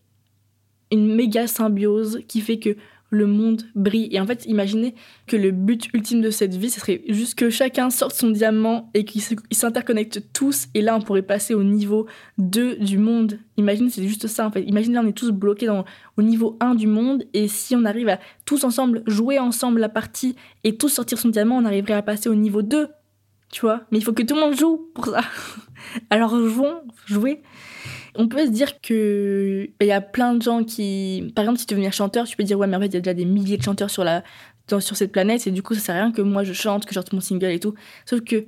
une 0.93 1.15
méga 1.15 1.47
symbiose 1.47 2.21
qui 2.29 2.41
fait 2.41 2.59
que 2.59 2.77
le 3.11 3.27
monde 3.27 3.63
brille. 3.75 4.09
Et 4.11 4.21
en 4.21 4.27
fait, 4.27 4.47
imaginez 4.47 4.95
que 5.27 5.37
le 5.37 5.51
but 5.51 5.89
ultime 5.95 6.21
de 6.21 6.31
cette 6.31 6.55
vie, 6.55 6.71
ce 6.71 6.81
serait 6.81 7.03
juste 7.09 7.37
que 7.37 7.51
chacun 7.51 7.91
sorte 7.91 8.15
son 8.15 8.31
diamant 8.31 8.91
et 8.95 9.05
qu'ils 9.05 9.23
s'interconnectent 9.51 10.33
tous. 10.33 10.67
Et 10.75 10.83
là, 10.83 10.97
on 10.97 11.01
pourrait 11.01 11.23
passer 11.23 11.55
au 11.55 11.63
niveau 11.63 12.07
2 12.39 12.77
du 12.77 12.99
monde. 12.99 13.39
Imaginez, 13.57 13.91
c'est 13.91 14.07
juste 14.07 14.27
ça 14.27 14.47
en 14.47 14.51
fait. 14.51 14.63
Imaginez, 14.63 14.99
on 14.99 15.07
est 15.07 15.13
tous 15.13 15.31
bloqués 15.31 15.67
dans, 15.67 15.85
au 16.17 16.23
niveau 16.23 16.57
1 16.61 16.75
du 16.75 16.87
monde. 16.87 17.25
Et 17.33 17.49
si 17.49 17.77
on 17.77 17.85
arrive 17.85 18.09
à 18.09 18.19
tous 18.45 18.65
ensemble 18.65 19.03
jouer 19.07 19.39
ensemble 19.39 19.81
la 19.81 19.89
partie 19.89 20.37
et 20.65 20.77
tous 20.77 20.89
sortir 20.89 21.19
son 21.19 21.29
diamant, 21.29 21.59
on 21.59 21.65
arriverait 21.65 21.95
à 21.95 22.03
passer 22.03 22.29
au 22.29 22.35
niveau 22.35 22.63
2. 22.63 22.89
Tu 23.53 23.61
vois? 23.61 23.83
Mais 23.91 23.99
il 23.99 24.05
faut 24.05 24.13
que 24.13 24.23
tout 24.23 24.35
le 24.35 24.41
monde 24.41 24.57
joue 24.57 24.91
pour 24.95 25.07
ça. 25.07 25.21
Alors 26.11 26.31
jouons, 26.31 26.83
jouez. 27.07 27.43
On 28.19 28.29
peut 28.29 28.47
se 28.47 28.51
dire 28.51 28.81
que 28.81 29.69
il 29.81 29.87
y 29.87 29.93
a 29.93 30.01
plein 30.01 30.35
de 30.35 30.43
gens 30.43 30.65
qui, 30.65 31.33
par 31.35 31.45
exemple, 31.45 31.59
si 31.59 31.67
tu 31.67 31.75
veux 31.75 31.79
devenir 31.79 31.93
chanteur, 31.93 32.27
tu 32.27 32.37
peux 32.37 32.45
dire 32.45 32.59
ouais, 32.59 32.67
mais 32.67 32.77
en 32.77 32.81
fait, 32.81 32.87
il 32.87 32.95
y 32.95 32.97
a 32.97 33.01
déjà 33.01 33.15
des 33.15 33.25
milliers 33.25 33.57
de 33.57 33.63
chanteurs 33.63 33.91
sur 33.91 34.05
la 34.05 34.23
sur 34.69 34.97
cette 34.97 35.13
planète 35.13 35.47
et 35.47 35.51
du 35.51 35.63
coup, 35.63 35.75
ça 35.75 35.81
sert 35.81 35.95
à 35.95 35.99
rien 35.99 36.13
que 36.13 36.23
moi 36.23 36.43
je 36.43 36.53
chante, 36.53 36.87
que 36.87 36.95
je 36.95 37.01
mon 37.13 37.21
single 37.21 37.51
et 37.51 37.61
tout. 37.61 37.75
Sauf 38.05 38.21
que 38.23 38.47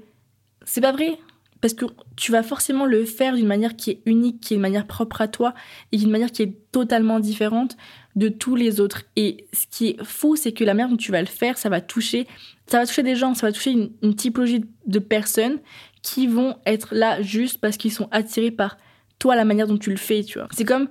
c'est 0.65 0.81
pas 0.81 0.93
vrai 0.93 1.19
parce 1.61 1.75
que 1.75 1.87
tu 2.17 2.31
vas 2.33 2.43
forcément 2.43 2.87
le 2.87 3.05
faire 3.05 3.35
d'une 3.35 3.47
manière 3.47 3.75
qui 3.77 3.91
est 3.91 4.03
unique, 4.07 4.41
qui 4.41 4.55
est 4.55 4.57
une 4.57 4.63
manière 4.63 4.87
propre 4.87 5.21
à 5.21 5.29
toi 5.29 5.55
et 5.91 5.97
d'une 5.97 6.11
manière 6.11 6.31
qui 6.31 6.43
est 6.43 6.55
totalement 6.71 7.19
différente 7.21 7.77
de 8.17 8.29
tous 8.29 8.55
les 8.55 8.81
autres. 8.81 9.03
Et 9.17 9.47
ce 9.53 9.67
qui 9.71 9.89
est 9.89 10.05
fou, 10.05 10.37
c'est 10.37 10.53
que 10.53 10.65
la 10.65 10.75
manière 10.75 10.91
dont 10.91 10.97
tu 10.97 11.11
vas 11.11 11.21
le 11.21 11.27
faire, 11.27 11.59
ça 11.59 11.69
va 11.69 11.81
toucher, 11.81 12.27
ça 12.67 12.79
va 12.79 12.87
toucher 12.87 13.03
des 13.03 13.17
gens, 13.17 13.35
ça 13.35 13.47
va 13.47 13.53
toucher 13.53 13.73
une 13.73 14.15
typologie 14.15 14.65
de 14.87 14.99
personnes 14.99 15.59
qui 16.03 16.27
vont 16.27 16.57
être 16.65 16.95
là 16.95 17.23
juste 17.23 17.61
parce 17.61 17.77
qu'ils 17.77 17.93
sont 17.93 18.09
attirés 18.13 18.53
par 18.53 18.77
toi, 19.19 19.37
la 19.37 19.45
manière 19.45 19.67
dont 19.67 19.79
tu 19.79 19.91
le 19.91 19.97
fais, 19.97 20.23
tu 20.23 20.39
vois. 20.39 20.49
C'est 20.53 20.65
comme, 20.65 20.89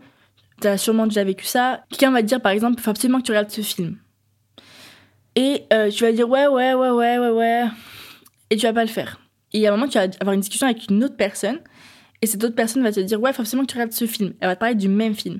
tu 0.62 0.67
as 0.67 0.77
sûrement 0.77 1.07
déjà 1.07 1.24
vécu 1.24 1.46
ça, 1.46 1.84
quelqu'un 1.89 2.12
va 2.12 2.22
te 2.22 2.27
dire 2.27 2.41
par 2.41 2.51
exemple, 2.51 2.75
il 2.77 2.81
faut 2.81 2.91
absolument 2.91 3.19
que 3.19 3.25
tu 3.25 3.31
regardes 3.31 3.50
ce 3.50 3.62
film. 3.62 3.98
Et 5.36 5.65
euh, 5.72 5.89
tu 5.89 6.03
vas 6.03 6.12
dire 6.12 6.27
ouais, 6.27 6.48
ouais, 6.48 6.74
ouais, 6.74 6.89
ouais, 6.89 7.17
ouais, 7.19 7.29
ouais. 7.29 7.65
Et 8.50 8.57
tu 8.57 8.65
vas 8.65 8.74
pas 8.74 8.84
le 8.84 8.89
faire. 8.89 9.22
Et 9.53 9.67
à 9.67 9.74
un 9.74 9.77
moment, 9.77 9.88
tu 9.88 9.98
vas 9.98 10.07
avoir 10.19 10.34
une 10.34 10.41
discussion 10.41 10.67
avec 10.67 10.89
une 10.89 11.03
autre 11.03 11.15
personne. 11.15 11.60
Et 12.22 12.25
cette 12.25 12.43
autre 12.43 12.55
personne 12.55 12.81
va 12.81 12.91
te 12.91 13.00
dire 13.00 13.22
ouais, 13.22 13.31
faut 13.34 13.41
absolument 13.41 13.65
que 13.65 13.72
tu 13.72 13.77
regardes 13.77 13.91
ce 13.91 14.05
film. 14.05 14.34
Elle 14.39 14.50
va 14.50 14.55
te 14.55 14.60
parler 14.60 14.75
du 14.75 14.88
même 14.88 15.13
film. 15.13 15.39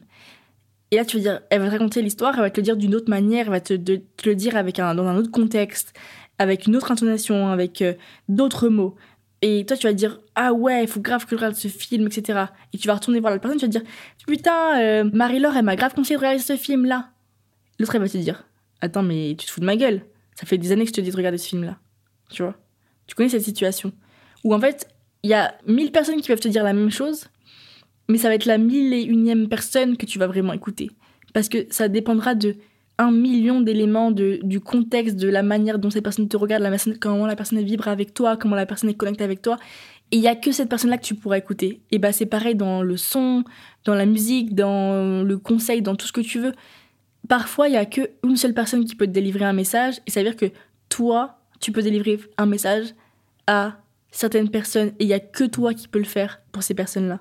Et 0.91 0.96
là, 0.98 1.06
tu 1.06 1.17
vas 1.17 1.24
dire, 1.24 1.41
elle 1.50 1.62
va 1.62 1.67
te 1.67 1.72
raconter 1.72 2.01
l'histoire, 2.01 2.34
elle 2.36 2.41
va 2.41 2.50
te 2.50 2.58
le 2.58 2.63
dire 2.63 2.77
d'une 2.77 2.96
autre 2.96 3.10
manière, 3.10 3.48
elle 3.48 3.51
va 3.51 3.60
te 3.60 3.74
le 3.74 4.36
dire 4.36 4.56
avec 4.56 4.79
un, 4.79 4.96
dans 4.96 5.06
un 5.06 5.17
autre 5.17 5.32
contexte, 5.32 5.94
avec 6.39 6.67
une 6.67 6.75
autre 6.75 6.91
intonation, 6.91 7.48
avec 7.48 7.82
euh, 7.82 7.94
d'autres 8.29 8.70
mots. 8.70 8.96
Et 9.41 9.65
toi, 9.65 9.77
tu 9.77 9.86
vas 9.86 9.94
dire, 9.94 10.20
ah 10.36 10.51
ouais, 10.51 10.84
il 10.84 10.88
faut 10.88 11.00
grave 11.00 11.25
que 11.25 11.32
je 11.32 11.36
regarde 11.36 11.56
ce 11.56 11.67
film, 11.67 12.08
etc. 12.08 12.46
Et 12.74 12.77
tu 12.77 12.88
vas 12.88 12.96
retourner 12.96 13.20
voir 13.20 13.32
l'autre 13.32 13.44
personne, 13.44 13.60
tu 13.60 13.65
vas 13.65 13.72
dire, 13.72 13.84
putain, 14.25 14.79
euh, 14.82 15.10
Marie-Laure, 15.13 15.56
elle 15.56 15.65
m'a 15.65 15.75
grave 15.75 15.94
conseillé 15.94 16.15
de 16.15 16.22
regarder 16.22 16.39
ce 16.39 16.56
film-là. 16.56 17.12
L'autre, 17.79 17.94
elle 17.96 18.01
va 18.01 18.10
te 18.10 18.17
dire, 18.17 18.44
attends, 18.82 19.03
mais 19.03 19.36
tu 19.38 19.46
te 19.46 19.51
fous 19.51 19.60
de 19.60 19.65
ma 19.65 19.75
gueule. 19.75 20.01
Ça 20.36 20.46
fait 20.46 20.58
des 20.58 20.72
années 20.72 20.84
que 20.84 20.89
je 20.89 20.94
te 20.94 21.01
dis 21.01 21.12
de 21.12 21.15
regarder 21.15 21.38
ce 21.38 21.50
film-là. 21.50 21.77
Tu 22.29 22.41
vois? 22.41 22.56
Tu 23.06 23.15
connais 23.15 23.29
cette 23.29 23.44
situation 23.44 23.91
Où 24.44 24.53
en 24.53 24.60
fait, 24.60 24.88
il 25.24 25.29
y 25.29 25.34
a 25.34 25.56
mille 25.65 25.91
personnes 25.91 26.22
qui 26.22 26.27
peuvent 26.27 26.39
te 26.39 26.48
dire 26.48 26.63
la 26.63 26.74
même 26.74 26.91
chose, 26.91 27.27
mais 28.10 28.17
ça 28.17 28.29
va 28.29 28.36
être 28.36 28.46
la 28.46 28.58
mille 28.58 28.94
et 28.94 29.03
unième 29.03 29.50
personne 29.50 29.98
que 29.98 30.06
tu 30.06 30.20
vas 30.20 30.27
vraiment 30.27 30.53
écouter. 30.53 30.91
Parce 31.34 31.50
que 31.50 31.67
ça 31.70 31.88
dépendra 31.88 32.36
de 32.36 32.56
un 33.00 33.12
million 33.12 33.62
d'éléments 33.62 34.12
du 34.12 34.60
contexte, 34.60 35.18
de 35.18 35.30
la 35.30 35.44
manière 35.44 35.77
dont 35.77 35.89
cette 35.89 36.04
personne 36.04 36.27
te 36.27 36.38
regarde, 36.38 36.63
la 36.63 36.70
personne, 36.70 36.98
comment 36.98 37.27
la 37.27 37.36
personne 37.36 37.62
vibre 37.62 37.88
avec 37.88 38.13
toi, 38.13 38.38
comment 38.38 38.56
la 38.56 38.66
personne 38.66 38.89
est 38.89 38.96
connectée 38.96 39.24
avec 39.24 39.42
toi. 39.42 39.58
Et 40.12 40.18
il 40.18 40.24
y 40.24 40.27
a 40.27 40.36
que 40.36 40.51
cette 40.51 40.70
personne-là 40.70 40.98
que 40.98 41.04
tu 41.04 41.16
pourras 41.16 41.38
écouter. 41.38 41.82
Et 41.92 42.00
bah 42.00 42.12
c'est 42.12 42.25
pareil 42.25 42.56
dans 42.56 42.82
le 42.82 42.98
son, 42.98 43.44
dans 43.86 43.94
la 43.94 44.06
musique, 44.06 44.56
dans 44.56 45.24
le 45.24 45.38
conseil, 45.38 45.82
dans 45.82 45.96
tout 45.96 46.08
ce 46.08 46.13
que 46.13 46.22
tu 46.22 46.39
veux. 46.39 46.54
Parfois, 47.27 47.68
il 47.68 47.74
y 47.74 47.77
a 47.77 47.86
que 47.86 48.10
une 48.24 48.38
seule 48.38 48.54
personne 48.54 48.86
qui 48.86 48.96
peut 48.96 49.06
te 49.06 49.12
délivrer 49.12 49.46
un 49.46 49.54
message, 49.54 49.96
et 50.08 50.12
ça 50.12 50.22
veut 50.22 50.30
dire 50.30 50.38
que 50.38 50.46
toi, 50.88 51.39
tu 51.60 51.72
peux 51.72 51.82
délivrer 51.82 52.20
un 52.38 52.46
message 52.46 52.96
à 53.48 53.77
certaines 54.12 54.50
personnes, 54.50 54.94
et 55.00 55.04
il 55.04 55.08
y 55.08 55.13
a 55.13 55.20
que 55.20 55.44
toi 55.44 55.74
qui 55.74 55.88
peux 55.88 56.00
le 56.00 56.06
faire 56.06 56.42
pour 56.51 56.63
ces 56.63 56.74
personnes-là. 56.74 57.20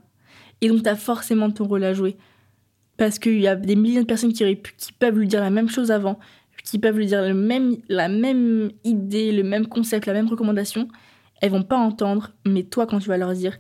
Et 0.61 0.69
donc, 0.69 0.85
tu 0.85 0.89
as 0.89 0.97
forcément 0.97 1.51
ton 1.51 1.65
rôle 1.65 1.85
à 1.85 1.93
jouer. 1.93 2.17
Parce 2.97 3.19
qu'il 3.19 3.41
y 3.41 3.47
a 3.47 3.57
des 3.57 3.77
millions 3.77 4.03
de 4.03 4.07
personnes 4.07 4.33
qui, 4.33 4.45
qui 4.79 4.93
peuvent 4.93 5.19
lui 5.19 5.29
dire 5.29 5.41
la 5.41 5.51
même 5.51 5.69
chose 5.69 5.91
avant, 5.91 6.19
qui 6.65 6.79
peuvent 6.79 6.97
lui 6.97 7.07
dire 7.07 7.23
la 7.23 8.09
même 8.09 8.71
idée, 8.85 9.33
le 9.33 9.43
même 9.43 9.67
concept, 9.67 10.07
la 10.07 10.13
même 10.13 10.29
recommandation. 10.29 10.89
Elles 11.41 11.51
vont 11.51 11.63
pas 11.63 11.77
entendre, 11.77 12.33
mais 12.47 12.63
toi, 12.63 12.87
quand 12.87 12.99
tu 12.99 13.09
vas 13.09 13.19
leur 13.19 13.33
dire, 13.35 13.59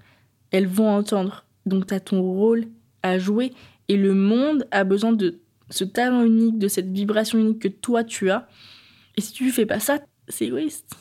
elles 0.50 0.66
vont 0.66 0.88
entendre. 0.88 1.44
Donc, 1.66 1.86
tu 1.86 1.94
as 1.94 2.00
ton 2.00 2.22
rôle 2.22 2.66
à 3.02 3.18
jouer. 3.18 3.52
Et 3.88 3.96
le 3.96 4.14
monde 4.14 4.66
a 4.70 4.84
besoin 4.84 5.12
de 5.12 5.40
ce 5.70 5.84
talent 5.84 6.24
unique, 6.24 6.58
de 6.58 6.68
cette 6.68 6.90
vibration 6.90 7.38
unique 7.38 7.60
que 7.60 7.68
toi, 7.68 8.02
tu 8.02 8.30
as. 8.30 8.48
Et 9.16 9.20
si 9.20 9.32
tu 9.32 9.50
fais 9.50 9.66
pas 9.66 9.80
ça, 9.80 10.00
c'est 10.28 10.46
égoïste. 10.46 10.94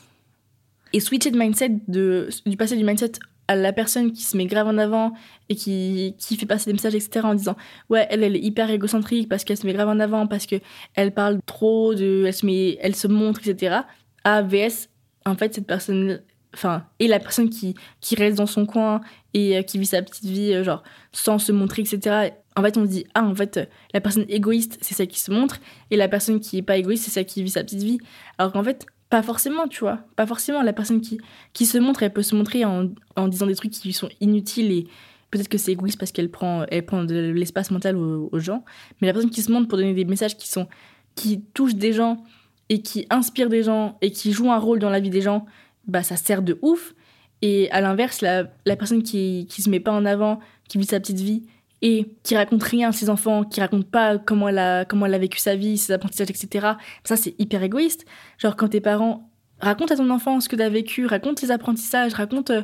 Et 0.92 1.00
switcher 1.00 1.30
de 1.30 1.38
mindset, 1.38 1.80
de, 1.88 2.28
du 2.46 2.56
passer 2.56 2.76
du 2.76 2.84
mindset 2.84 3.12
à 3.48 3.56
la 3.56 3.72
personne 3.72 4.12
qui 4.12 4.22
se 4.22 4.36
met 4.36 4.46
grave 4.46 4.66
en 4.66 4.78
avant 4.78 5.12
et 5.48 5.54
qui, 5.54 6.14
qui 6.18 6.36
fait 6.36 6.46
passer 6.46 6.66
des 6.66 6.72
messages, 6.72 6.94
etc., 6.94 7.20
en 7.24 7.34
disant 7.34 7.56
ouais, 7.90 8.06
elle, 8.10 8.22
elle 8.22 8.36
est 8.36 8.40
hyper 8.40 8.70
égocentrique 8.70 9.28
parce 9.28 9.44
qu'elle 9.44 9.56
se 9.56 9.66
met 9.66 9.72
grave 9.72 9.88
en 9.88 10.00
avant, 10.00 10.26
parce 10.26 10.46
que 10.46 10.56
elle 10.94 11.12
parle 11.12 11.38
trop, 11.46 11.94
de, 11.94 12.24
elle, 12.26 12.34
se 12.34 12.44
met, 12.46 12.78
elle 12.80 12.96
se 12.96 13.06
montre, 13.06 13.40
etc. 13.46 13.80
À 14.24 14.42
VS, 14.42 14.88
en 15.24 15.36
fait, 15.36 15.54
cette 15.54 15.66
personne, 15.66 16.22
enfin, 16.54 16.84
et 16.98 17.06
la 17.06 17.20
personne 17.20 17.50
qui, 17.50 17.74
qui 18.00 18.16
reste 18.16 18.38
dans 18.38 18.46
son 18.46 18.66
coin 18.66 19.00
et 19.34 19.56
euh, 19.56 19.62
qui 19.62 19.78
vit 19.78 19.86
sa 19.86 20.02
petite 20.02 20.24
vie, 20.24 20.52
euh, 20.52 20.64
genre, 20.64 20.82
sans 21.12 21.38
se 21.38 21.52
montrer, 21.52 21.82
etc. 21.82 22.32
En 22.56 22.62
fait, 22.62 22.76
on 22.76 22.84
dit, 22.84 23.06
ah, 23.14 23.22
en 23.24 23.34
fait, 23.34 23.60
la 23.92 24.00
personne 24.00 24.24
égoïste, 24.28 24.78
c'est 24.80 24.94
celle 24.94 25.08
qui 25.08 25.20
se 25.20 25.30
montre, 25.30 25.60
et 25.90 25.96
la 25.96 26.08
personne 26.08 26.40
qui 26.40 26.58
est 26.58 26.62
pas 26.62 26.78
égoïste, 26.78 27.04
c'est 27.04 27.10
celle 27.10 27.26
qui 27.26 27.42
vit 27.42 27.50
sa 27.50 27.62
petite 27.62 27.82
vie. 27.82 27.98
Alors 28.38 28.52
qu'en 28.52 28.64
fait, 28.64 28.86
pas 29.08 29.22
forcément, 29.22 29.68
tu 29.68 29.80
vois. 29.80 30.00
Pas 30.16 30.26
forcément. 30.26 30.62
La 30.62 30.72
personne 30.72 31.00
qui, 31.00 31.18
qui 31.52 31.66
se 31.66 31.78
montre, 31.78 32.02
elle 32.02 32.12
peut 32.12 32.22
se 32.22 32.34
montrer 32.34 32.64
en, 32.64 32.90
en 33.14 33.28
disant 33.28 33.46
des 33.46 33.54
trucs 33.54 33.70
qui 33.70 33.86
lui 33.86 33.92
sont 33.92 34.08
inutiles 34.20 34.72
et 34.72 34.86
peut-être 35.30 35.48
que 35.48 35.58
c'est 35.58 35.72
égoïste 35.72 35.98
parce 35.98 36.12
qu'elle 36.12 36.30
prend, 36.30 36.64
elle 36.70 36.84
prend 36.84 37.04
de 37.04 37.14
l'espace 37.14 37.70
mental 37.70 37.96
aux, 37.96 38.38
gens. 38.38 38.64
Mais 39.00 39.06
la 39.06 39.12
personne 39.12 39.30
qui 39.30 39.42
se 39.42 39.52
montre 39.52 39.68
pour 39.68 39.78
donner 39.78 39.94
des 39.94 40.04
messages 40.04 40.36
qui 40.36 40.48
sont, 40.48 40.66
qui 41.14 41.42
touchent 41.54 41.74
des 41.74 41.92
gens 41.92 42.24
et 42.68 42.82
qui 42.82 43.06
inspirent 43.10 43.48
des 43.48 43.62
gens 43.62 43.96
et 44.00 44.10
qui 44.10 44.32
jouent 44.32 44.50
un 44.50 44.58
rôle 44.58 44.78
dans 44.78 44.90
la 44.90 45.00
vie 45.00 45.10
des 45.10 45.20
gens, 45.20 45.46
bah, 45.86 46.02
ça 46.02 46.16
sert 46.16 46.42
de 46.42 46.58
ouf. 46.62 46.94
Et 47.42 47.70
à 47.70 47.80
l'inverse, 47.80 48.22
la, 48.22 48.50
la 48.64 48.76
personne 48.76 49.02
qui, 49.02 49.46
qui 49.48 49.62
se 49.62 49.70
met 49.70 49.80
pas 49.80 49.92
en 49.92 50.04
avant, 50.04 50.40
qui 50.68 50.78
vit 50.78 50.86
sa 50.86 50.98
petite 50.98 51.20
vie 51.20 51.44
et 51.82 52.06
qui 52.22 52.36
raconte 52.36 52.62
rien 52.62 52.88
à 52.88 52.92
ses 52.92 53.10
enfants, 53.10 53.44
qui 53.44 53.60
raconte 53.60 53.90
pas 53.90 54.18
comment 54.18 54.48
elle 54.48 54.58
a, 54.58 54.84
comment 54.84 55.06
elle 55.06 55.14
a 55.14 55.18
vécu 55.18 55.38
sa 55.38 55.56
vie, 55.56 55.76
ses 55.76 55.92
apprentissages, 55.92 56.30
etc. 56.30 56.68
Ça, 57.04 57.16
c'est 57.16 57.34
hyper 57.38 57.62
égoïste. 57.62 58.06
Genre, 58.38 58.56
quand 58.56 58.68
tes 58.68 58.80
parents 58.80 59.30
racontent 59.60 59.94
à 59.94 59.96
ton 59.96 60.10
enfant 60.10 60.40
ce 60.40 60.48
que 60.48 60.56
tu 60.56 60.62
as 60.62 60.68
vécu, 60.68 61.06
raconte 61.06 61.38
tes 61.38 61.50
apprentissages, 61.50 62.14
raconte, 62.14 62.50
euh, 62.50 62.62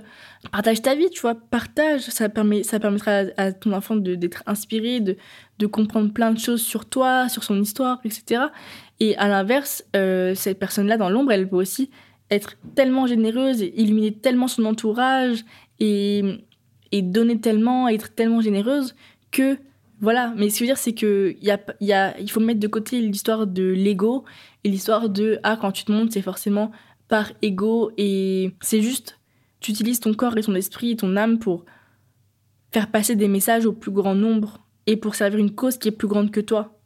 partage 0.50 0.82
ta 0.82 0.94
vie, 0.94 1.10
tu 1.10 1.20
vois, 1.20 1.34
partage. 1.34 2.02
Ça, 2.02 2.28
permet, 2.28 2.62
ça 2.62 2.80
permettra 2.80 3.22
à, 3.36 3.52
ton 3.52 3.72
enfant 3.72 3.96
d'être 3.96 4.42
inspiré, 4.46 5.00
de, 5.00 5.16
de 5.58 5.66
comprendre 5.66 6.12
plein 6.12 6.32
de 6.32 6.38
choses 6.38 6.62
sur 6.62 6.86
toi, 6.86 7.28
sur 7.28 7.44
son 7.44 7.60
histoire, 7.60 8.00
etc. 8.04 8.44
Et 9.00 9.16
à 9.16 9.28
l'inverse, 9.28 9.84
euh, 9.96 10.34
cette 10.34 10.58
personne-là 10.58 10.96
dans 10.96 11.10
l'ombre, 11.10 11.32
elle 11.32 11.48
peut 11.48 11.56
aussi 11.56 11.90
être 12.30 12.54
tellement 12.74 13.06
généreuse 13.06 13.62
et 13.62 13.80
illuminer 13.80 14.12
tellement 14.12 14.48
son 14.48 14.64
entourage 14.64 15.44
et, 15.80 16.44
et 16.92 17.02
donner 17.02 17.40
tellement, 17.40 17.88
être 17.88 18.14
tellement 18.14 18.40
généreuse 18.40 18.94
que 19.30 19.58
voilà. 20.00 20.34
Mais 20.36 20.50
ce 20.50 20.54
que 20.54 20.58
je 20.58 20.64
veux 20.64 20.66
dire, 20.66 20.78
c'est 20.78 20.92
que 20.92 21.34
y 21.40 21.92
a, 21.92 22.18
il 22.18 22.30
faut 22.30 22.40
mettre 22.40 22.60
de 22.60 22.68
côté 22.68 23.00
l'histoire 23.00 23.46
de 23.46 23.64
l'ego 23.64 24.24
et 24.64 24.68
l'histoire 24.68 25.08
de 25.08 25.38
ah 25.42 25.56
quand 25.60 25.72
tu 25.72 25.84
te 25.84 25.92
montes, 25.92 26.12
c'est 26.12 26.22
forcément 26.22 26.70
par 27.08 27.32
ego 27.42 27.92
et 27.96 28.52
c'est 28.60 28.82
juste 28.82 29.18
tu 29.60 29.70
utilises 29.70 30.00
ton 30.00 30.12
corps 30.12 30.36
et 30.36 30.42
ton 30.42 30.54
esprit 30.54 30.90
et 30.90 30.96
ton 30.96 31.16
âme 31.16 31.38
pour 31.38 31.64
faire 32.72 32.90
passer 32.90 33.16
des 33.16 33.28
messages 33.28 33.64
au 33.64 33.72
plus 33.72 33.92
grand 33.92 34.14
nombre 34.14 34.60
et 34.86 34.96
pour 34.96 35.14
servir 35.14 35.38
une 35.38 35.54
cause 35.54 35.78
qui 35.78 35.88
est 35.88 35.92
plus 35.92 36.08
grande 36.08 36.30
que 36.30 36.40
toi. 36.40 36.78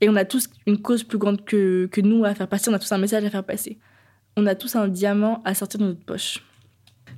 Et 0.00 0.08
on 0.08 0.16
a 0.16 0.24
tous 0.24 0.48
une 0.66 0.80
cause 0.80 1.04
plus 1.04 1.18
grande 1.18 1.44
que, 1.44 1.86
que 1.86 2.00
nous 2.00 2.24
à 2.24 2.34
faire 2.34 2.48
passer, 2.48 2.70
on 2.70 2.74
a 2.74 2.78
tous 2.78 2.92
un 2.92 2.98
message 2.98 3.24
à 3.24 3.30
faire 3.30 3.44
passer. 3.44 3.78
On 4.36 4.46
a 4.46 4.54
tous 4.54 4.76
un 4.76 4.88
diamant 4.88 5.42
à 5.44 5.54
sortir 5.54 5.80
de 5.80 5.86
notre 5.86 6.04
poche. 6.04 6.44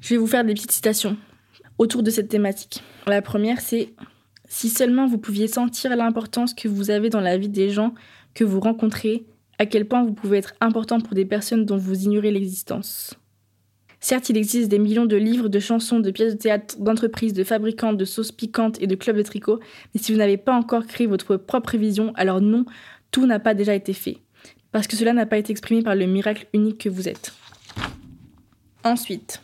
Je 0.00 0.10
vais 0.10 0.16
vous 0.16 0.28
faire 0.28 0.44
des 0.44 0.54
petites 0.54 0.70
citations 0.70 1.16
autour 1.80 2.02
de 2.02 2.10
cette 2.10 2.28
thématique. 2.28 2.82
La 3.06 3.22
première, 3.22 3.60
c'est 3.60 3.94
Si 4.48 4.68
seulement 4.68 5.06
vous 5.06 5.18
pouviez 5.18 5.48
sentir 5.48 5.96
l'importance 5.96 6.54
que 6.54 6.68
vous 6.68 6.90
avez 6.90 7.08
dans 7.08 7.20
la 7.20 7.38
vie 7.38 7.48
des 7.48 7.70
gens 7.70 7.94
que 8.34 8.44
vous 8.44 8.60
rencontrez, 8.60 9.24
à 9.58 9.64
quel 9.64 9.86
point 9.86 10.04
vous 10.04 10.12
pouvez 10.12 10.38
être 10.38 10.54
important 10.60 11.00
pour 11.00 11.14
des 11.14 11.24
personnes 11.24 11.64
dont 11.64 11.76
vous 11.78 12.04
ignorez 12.04 12.32
l'existence. 12.32 13.14
Certes, 13.98 14.28
il 14.28 14.36
existe 14.36 14.68
des 14.68 14.78
millions 14.78 15.06
de 15.06 15.16
livres, 15.16 15.48
de 15.48 15.58
chansons, 15.58 16.00
de 16.00 16.10
pièces 16.10 16.34
de 16.34 16.38
théâtre, 16.38 16.76
d'entreprises, 16.78 17.32
de 17.32 17.44
fabricants, 17.44 17.92
de 17.92 18.04
sauces 18.04 18.32
piquantes 18.32 18.80
et 18.82 18.86
de 18.86 18.94
clubs 18.94 19.16
de 19.16 19.22
tricot, 19.22 19.60
mais 19.94 20.00
si 20.00 20.12
vous 20.12 20.18
n'avez 20.18 20.36
pas 20.36 20.54
encore 20.54 20.86
créé 20.86 21.06
votre 21.06 21.36
propre 21.36 21.76
vision, 21.78 22.12
alors 22.16 22.40
non, 22.40 22.64
tout 23.10 23.26
n'a 23.26 23.38
pas 23.38 23.54
déjà 23.54 23.74
été 23.74 23.92
fait. 23.92 24.18
Parce 24.72 24.86
que 24.86 24.96
cela 24.96 25.12
n'a 25.12 25.26
pas 25.26 25.38
été 25.38 25.50
exprimé 25.50 25.82
par 25.82 25.94
le 25.94 26.06
miracle 26.06 26.46
unique 26.52 26.78
que 26.78 26.88
vous 26.88 27.08
êtes. 27.08 27.32
Ensuite, 28.84 29.40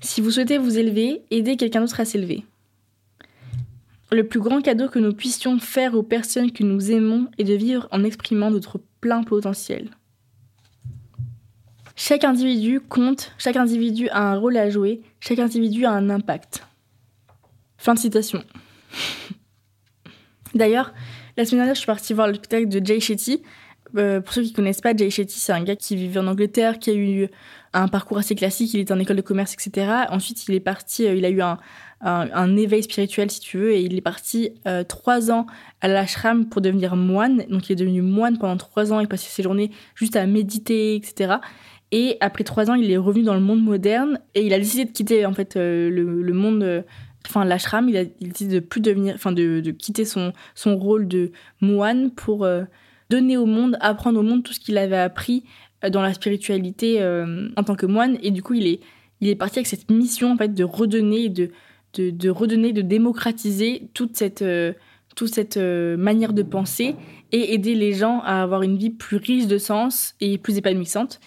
si 0.00 0.20
vous 0.20 0.30
souhaitez 0.30 0.58
vous 0.58 0.78
élever, 0.78 1.22
aidez 1.30 1.56
quelqu'un 1.56 1.80
d'autre 1.80 2.00
à 2.00 2.04
s'élever. 2.04 2.44
Le 4.12 4.26
plus 4.26 4.40
grand 4.40 4.60
cadeau 4.60 4.88
que 4.88 4.98
nous 4.98 5.12
puissions 5.12 5.58
faire 5.58 5.94
aux 5.94 6.02
personnes 6.02 6.50
que 6.50 6.64
nous 6.64 6.90
aimons 6.90 7.28
est 7.38 7.44
de 7.44 7.54
vivre 7.54 7.86
en 7.92 8.02
exprimant 8.02 8.50
notre 8.50 8.80
plein 9.00 9.22
potentiel. 9.22 9.90
Chaque 11.94 12.24
individu 12.24 12.80
compte, 12.80 13.32
chaque 13.38 13.56
individu 13.56 14.08
a 14.08 14.32
un 14.32 14.36
rôle 14.36 14.56
à 14.56 14.70
jouer, 14.70 15.02
chaque 15.20 15.38
individu 15.38 15.84
a 15.84 15.92
un 15.92 16.10
impact. 16.10 16.66
Fin 17.76 17.94
de 17.94 17.98
citation. 17.98 18.42
D'ailleurs, 20.54 20.92
la 21.36 21.44
semaine 21.44 21.60
dernière, 21.60 21.74
je 21.74 21.80
suis 21.80 21.86
partie 21.86 22.12
voir 22.12 22.26
le 22.26 22.34
spectacle 22.34 22.68
de 22.68 22.84
Jay 22.84 23.00
Shetty. 23.00 23.42
Euh, 23.96 24.20
pour 24.20 24.32
ceux 24.32 24.42
qui 24.42 24.52
connaissent 24.52 24.80
pas, 24.80 24.96
Jay 24.96 25.10
Shetty, 25.10 25.38
c'est 25.38 25.52
un 25.52 25.62
gars 25.62 25.76
qui 25.76 25.94
vivait 25.94 26.18
en 26.18 26.26
Angleterre, 26.26 26.78
qui 26.78 26.90
a 26.90 26.94
eu 26.94 27.28
un 27.72 27.88
parcours 27.88 28.18
assez 28.18 28.34
classique. 28.34 28.74
Il 28.74 28.80
était 28.80 28.92
en 28.92 28.98
école 28.98 29.16
de 29.16 29.22
commerce, 29.22 29.54
etc. 29.54 30.06
Ensuite, 30.10 30.48
il 30.48 30.54
est 30.54 30.60
parti, 30.60 31.06
euh, 31.06 31.14
il 31.14 31.24
a 31.24 31.30
eu 31.30 31.40
un, 31.40 31.58
un, 32.00 32.56
éveil 32.56 32.82
spirituel, 32.82 33.30
si 33.30 33.40
tu 33.40 33.58
veux, 33.58 33.72
et 33.72 33.82
il 33.82 33.96
est 33.96 34.00
parti 34.00 34.50
euh, 34.66 34.84
trois 34.84 35.30
ans 35.30 35.46
à 35.80 35.88
l'ashram 35.88 36.46
pour 36.48 36.60
devenir 36.60 36.96
moine. 36.96 37.44
Donc, 37.48 37.68
il 37.68 37.72
est 37.72 37.76
devenu 37.76 38.02
moine 38.02 38.38
pendant 38.38 38.56
trois 38.56 38.92
ans. 38.92 39.00
Il 39.00 39.08
passait 39.08 39.30
ses 39.30 39.42
journées 39.42 39.70
juste 39.94 40.16
à 40.16 40.26
méditer, 40.26 40.96
etc. 40.96 41.34
Et 41.92 42.16
après 42.20 42.44
trois 42.44 42.70
ans, 42.70 42.74
il 42.74 42.90
est 42.90 42.96
revenu 42.96 43.24
dans 43.24 43.34
le 43.34 43.40
monde 43.40 43.62
moderne 43.62 44.20
et 44.34 44.46
il 44.46 44.54
a 44.54 44.58
décidé 44.58 44.84
de 44.84 44.92
quitter 44.92 45.26
en 45.26 45.32
fait 45.32 45.56
le, 45.56 45.90
le, 45.90 46.32
monde 46.32 46.84
enfin 47.26 47.44
l'ashram, 47.44 47.88
il 47.88 47.96
a, 47.96 48.02
il 48.20 48.28
décide 48.28 48.52
de 48.52 48.60
plus 48.60 48.80
devenir, 48.80 49.16
enfin 49.16 49.32
de, 49.32 49.58
de, 49.58 49.70
quitter 49.72 50.04
son, 50.04 50.32
son 50.54 50.76
rôle 50.76 51.08
de 51.08 51.32
moine 51.60 52.12
pour 52.12 52.46
donner 53.10 53.36
au 53.36 53.44
monde, 53.44 53.76
apprendre 53.80 54.20
au 54.20 54.22
monde 54.22 54.42
tout 54.42 54.54
ce 54.54 54.60
qu'il 54.60 54.78
avait 54.78 54.96
appris 54.96 55.44
euh, 55.84 55.90
dans 55.90 56.00
la 56.00 56.14
spiritualité 56.14 57.02
euh, 57.02 57.48
en 57.56 57.64
tant 57.64 57.74
que 57.74 57.86
moine. 57.86 58.16
Et 58.22 58.30
du 58.30 58.42
coup, 58.42 58.54
il 58.54 58.66
est, 58.66 58.80
il 59.20 59.28
est 59.28 59.34
parti 59.34 59.58
avec 59.58 59.66
cette 59.66 59.90
mission 59.90 60.32
en 60.32 60.36
fait 60.36 60.54
de 60.54 60.64
redonner, 60.64 61.28
de, 61.28 61.50
de, 61.98 62.30
redonner, 62.30 62.72
de 62.72 62.80
démocratiser 62.80 63.88
toute 63.92 64.16
cette, 64.16 64.42
euh, 64.42 64.72
toute 65.16 65.34
cette 65.34 65.58
manière 65.58 66.32
de 66.32 66.42
penser 66.42 66.94
et 67.32 67.52
aider 67.52 67.74
les 67.74 67.92
gens 67.92 68.20
à 68.20 68.42
avoir 68.42 68.62
une 68.62 68.78
vie 68.78 68.90
plus 68.90 69.16
riche 69.16 69.46
de 69.46 69.58
sens 69.58 70.14
et 70.20 70.38
plus 70.38 70.56
épanouissante. 70.56 71.20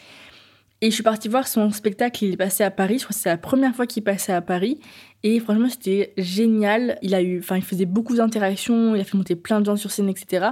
Et 0.81 0.89
je 0.89 0.95
suis 0.95 1.03
partie 1.03 1.29
voir 1.29 1.47
son 1.47 1.71
spectacle, 1.71 2.25
il 2.25 2.33
est 2.33 2.37
passé 2.37 2.61
à 2.63 2.71
Paris, 2.71 2.97
je 2.97 3.05
crois 3.05 3.13
que 3.13 3.21
c'est 3.21 3.29
la 3.29 3.37
première 3.37 3.73
fois 3.73 3.87
qu'il 3.87 4.03
passait 4.03 4.33
à 4.33 4.41
Paris. 4.41 4.79
Et 5.23 5.39
franchement, 5.39 5.69
c'était 5.69 6.13
génial. 6.17 6.97
Il 7.01 7.15
a 7.15 7.21
eu, 7.21 7.39
enfin, 7.39 7.55
il 7.55 7.61
faisait 7.61 7.85
beaucoup 7.85 8.15
d'interactions, 8.15 8.93
il 8.93 8.99
a 8.99 9.05
fait 9.05 9.15
monter 9.15 9.37
plein 9.37 9.61
de 9.61 9.65
gens 9.65 9.77
sur 9.77 9.91
scène, 9.91 10.09
etc 10.09 10.51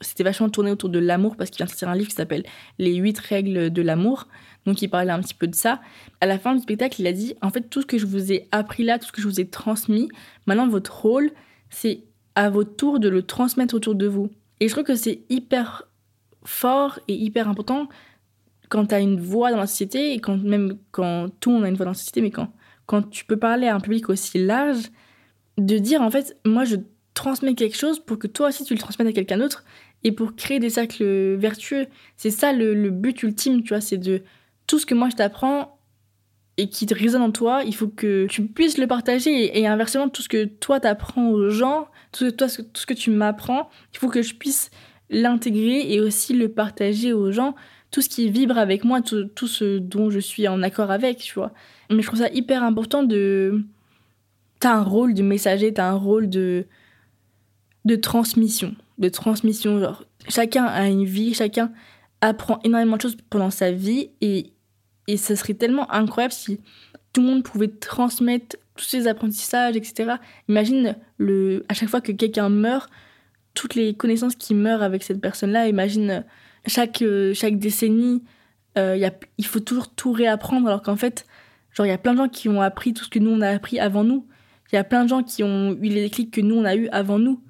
c'était 0.00 0.24
vachement 0.24 0.48
tourné 0.48 0.70
autour 0.70 0.90
de 0.90 0.98
l'amour 0.98 1.36
parce 1.36 1.50
qu'il 1.50 1.58
vient 1.58 1.66
de 1.66 1.70
sortir 1.70 1.88
un 1.88 1.94
livre 1.94 2.08
qui 2.08 2.14
s'appelle 2.14 2.44
Les 2.78 2.94
huit 2.94 3.18
règles 3.18 3.70
de 3.70 3.82
l'amour. 3.82 4.28
Donc 4.66 4.82
il 4.82 4.88
parlait 4.88 5.12
un 5.12 5.20
petit 5.20 5.34
peu 5.34 5.46
de 5.46 5.54
ça. 5.54 5.80
À 6.20 6.26
la 6.26 6.38
fin 6.38 6.54
du 6.54 6.60
spectacle, 6.60 7.00
il 7.00 7.06
a 7.06 7.12
dit 7.12 7.34
en 7.40 7.50
fait 7.50 7.62
tout 7.62 7.82
ce 7.82 7.86
que 7.86 7.98
je 7.98 8.06
vous 8.06 8.32
ai 8.32 8.48
appris 8.52 8.84
là, 8.84 8.98
tout 8.98 9.06
ce 9.06 9.12
que 9.12 9.22
je 9.22 9.28
vous 9.28 9.40
ai 9.40 9.48
transmis, 9.48 10.08
maintenant 10.46 10.68
votre 10.68 10.94
rôle, 11.00 11.30
c'est 11.70 12.02
à 12.34 12.50
votre 12.50 12.76
tour 12.76 13.00
de 13.00 13.08
le 13.08 13.22
transmettre 13.22 13.74
autour 13.74 13.94
de 13.94 14.06
vous. 14.06 14.30
Et 14.60 14.68
je 14.68 14.72
trouve 14.72 14.84
que 14.84 14.96
c'est 14.96 15.22
hyper 15.28 15.84
fort 16.44 16.98
et 17.08 17.14
hyper 17.14 17.48
important 17.48 17.88
quand 18.68 18.86
tu 18.86 18.94
as 18.94 19.00
une 19.00 19.20
voix 19.20 19.50
dans 19.50 19.58
la 19.58 19.66
société 19.66 20.12
et 20.12 20.20
quand 20.20 20.36
même 20.36 20.76
quand 20.90 21.28
tout 21.40 21.50
le 21.50 21.56
monde 21.56 21.64
a 21.64 21.68
une 21.68 21.76
voix 21.76 21.86
dans 21.86 21.92
la 21.92 21.96
société, 21.96 22.20
mais 22.20 22.30
quand 22.30 22.52
quand 22.86 23.10
tu 23.10 23.24
peux 23.24 23.36
parler 23.36 23.66
à 23.66 23.74
un 23.74 23.80
public 23.80 24.08
aussi 24.08 24.38
large, 24.38 24.90
de 25.58 25.78
dire 25.78 26.02
en 26.02 26.10
fait 26.10 26.36
moi 26.44 26.64
je 26.64 26.76
transmets 27.14 27.54
quelque 27.54 27.76
chose 27.76 27.98
pour 27.98 28.18
que 28.18 28.26
toi 28.26 28.48
aussi 28.48 28.64
tu 28.64 28.74
le 28.74 28.78
transmettes 28.78 29.08
à 29.08 29.12
quelqu'un 29.12 29.38
d'autre 29.38 29.64
et 30.06 30.12
pour 30.12 30.36
créer 30.36 30.60
des 30.60 30.70
cercles 30.70 31.34
vertueux. 31.34 31.88
C'est 32.16 32.30
ça 32.30 32.52
le, 32.52 32.90
but 32.90 33.24
ultime, 33.24 33.64
tu 33.64 33.70
vois, 33.70 33.80
c'est 33.80 33.98
de 33.98 34.22
tout 34.68 34.78
ce 34.78 34.86
que 34.86 34.94
moi 34.94 35.08
je 35.10 35.16
t'apprends 35.16 35.80
et 36.56 36.68
qui 36.68 36.86
te 36.86 36.94
résonne 36.94 37.22
en 37.22 37.32
toi, 37.32 37.64
il 37.66 37.74
faut 37.74 37.88
que 37.88 38.26
tu 38.28 38.46
puisses 38.46 38.78
le 38.78 38.86
partager 38.86 39.58
et, 39.58 39.66
inversement 39.66 40.08
tout 40.08 40.22
ce 40.22 40.28
que 40.28 40.44
toi 40.44 40.78
t'apprends 40.78 41.28
aux 41.28 41.50
gens, 41.50 41.88
tout, 42.12 42.26
ce, 42.26 42.30
toi, 42.30 42.46
tout 42.48 42.80
ce 42.80 42.86
que 42.86 42.94
tu 42.94 43.10
m'apprends, 43.10 43.68
il 43.92 43.98
faut 43.98 44.08
que 44.08 44.22
je 44.22 44.36
puisse 44.36 44.70
l'intégrer 45.10 45.92
et 45.92 46.00
aussi 46.00 46.34
le 46.34 46.50
partager 46.50 47.12
aux 47.12 47.32
gens, 47.32 47.56
tout 47.90 48.00
ce 48.00 48.08
qui 48.08 48.30
vibre 48.30 48.58
avec 48.58 48.84
moi, 48.84 49.02
tout, 49.02 49.24
tout 49.24 49.48
ce 49.48 49.78
dont 49.78 50.08
je 50.08 50.20
suis 50.20 50.46
en 50.46 50.62
accord 50.62 50.92
avec, 50.92 51.18
tu 51.18 51.34
vois. 51.34 51.52
Mais 51.90 52.00
je 52.00 52.06
trouve 52.06 52.20
ça 52.20 52.30
hyper 52.30 52.62
important 52.62 53.02
de... 53.02 53.64
T'as 54.60 54.72
un 54.72 54.84
rôle 54.84 55.14
de 55.14 55.22
messager, 55.22 55.74
t'as 55.74 55.90
un 55.90 55.96
rôle 55.96 56.30
de 56.30 56.64
de 57.84 57.94
transmission. 57.94 58.74
De 58.98 59.08
transmission, 59.08 59.78
genre, 59.78 60.04
chacun 60.28 60.64
a 60.64 60.88
une 60.88 61.04
vie, 61.04 61.34
chacun 61.34 61.72
apprend 62.20 62.60
énormément 62.64 62.96
de 62.96 63.02
choses 63.02 63.16
pendant 63.28 63.50
sa 63.50 63.70
vie 63.70 64.10
et, 64.20 64.52
et 65.06 65.16
ça 65.16 65.36
serait 65.36 65.54
tellement 65.54 65.90
incroyable 65.92 66.32
si 66.32 66.60
tout 67.12 67.20
le 67.20 67.28
monde 67.28 67.42
pouvait 67.42 67.68
transmettre 67.68 68.56
tous 68.76 68.84
ses 68.84 69.06
apprentissages, 69.06 69.76
etc. 69.76 70.14
Imagine 70.48 70.96
le, 71.18 71.64
à 71.68 71.74
chaque 71.74 71.88
fois 71.88 72.00
que 72.00 72.12
quelqu'un 72.12 72.48
meurt, 72.48 72.90
toutes 73.54 73.74
les 73.74 73.94
connaissances 73.94 74.34
qui 74.34 74.54
meurent 74.54 74.82
avec 74.82 75.02
cette 75.02 75.20
personne-là. 75.20 75.68
Imagine 75.68 76.24
chaque, 76.66 77.02
chaque 77.34 77.58
décennie, 77.58 78.22
euh, 78.78 79.10
il 79.38 79.46
faut 79.46 79.60
toujours 79.60 79.88
tout 79.88 80.12
réapprendre 80.12 80.68
alors 80.68 80.82
qu'en 80.82 80.96
fait, 80.96 81.26
genre, 81.72 81.86
il 81.86 81.90
y 81.90 81.92
a 81.92 81.98
plein 81.98 82.12
de 82.12 82.18
gens 82.18 82.28
qui 82.28 82.48
ont 82.48 82.60
appris 82.60 82.92
tout 82.92 83.04
ce 83.04 83.10
que 83.10 83.18
nous, 83.18 83.30
on 83.30 83.40
a 83.40 83.48
appris 83.48 83.80
avant 83.80 84.04
nous. 84.04 84.26
Il 84.72 84.76
y 84.76 84.78
a 84.78 84.84
plein 84.84 85.04
de 85.04 85.08
gens 85.08 85.22
qui 85.22 85.42
ont 85.42 85.72
eu 85.72 85.88
les 85.88 86.02
déclics 86.02 86.30
que 86.30 86.40
nous, 86.40 86.56
on 86.56 86.64
a 86.64 86.74
eu 86.76 86.88
avant 86.88 87.18
nous. 87.18 87.42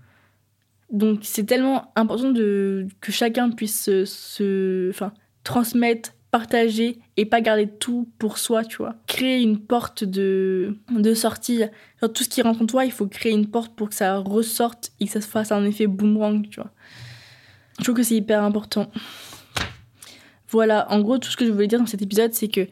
Donc 0.91 1.21
c'est 1.23 1.45
tellement 1.45 1.93
important 1.97 2.31
de, 2.31 2.87
que 3.01 3.13
chacun 3.13 3.51
puisse 3.51 4.05
se, 4.05 4.91
enfin, 4.91 5.13
transmettre, 5.45 6.13
partager 6.31 6.99
et 7.17 7.25
pas 7.25 7.41
garder 7.41 7.67
tout 7.69 8.09
pour 8.19 8.39
soi, 8.39 8.65
tu 8.65 8.79
vois. 8.79 8.95
Créer 9.07 9.41
une 9.41 9.59
porte 9.59 10.05
de, 10.05 10.77
de 10.91 11.15
sortie. 11.15 11.63
tout 12.01 12.23
ce 12.23 12.29
qui 12.29 12.43
rentre 12.43 12.63
en 12.63 12.67
toi, 12.67 12.85
il 12.85 12.93
faut 12.93 13.07
créer 13.07 13.33
une 13.33 13.47
porte 13.47 13.75
pour 13.75 13.89
que 13.89 13.95
ça 13.95 14.19
ressorte 14.19 14.93
et 15.01 15.07
que 15.07 15.13
ça 15.13 15.21
se 15.21 15.29
fasse 15.29 15.51
un 15.51 15.65
effet 15.65 15.87
boomerang, 15.87 16.49
tu 16.49 16.61
vois. 16.61 16.71
Je 17.79 17.85
trouve 17.85 17.97
que 17.97 18.03
c'est 18.03 18.17
hyper 18.17 18.43
important. 18.43 18.91
Voilà, 20.49 20.91
en 20.93 21.01
gros, 21.01 21.19
tout 21.19 21.31
ce 21.31 21.37
que 21.37 21.45
je 21.45 21.51
voulais 21.51 21.67
dire 21.67 21.79
dans 21.79 21.87
cet 21.87 22.03
épisode, 22.03 22.33
c'est 22.33 22.49
que 22.49 22.67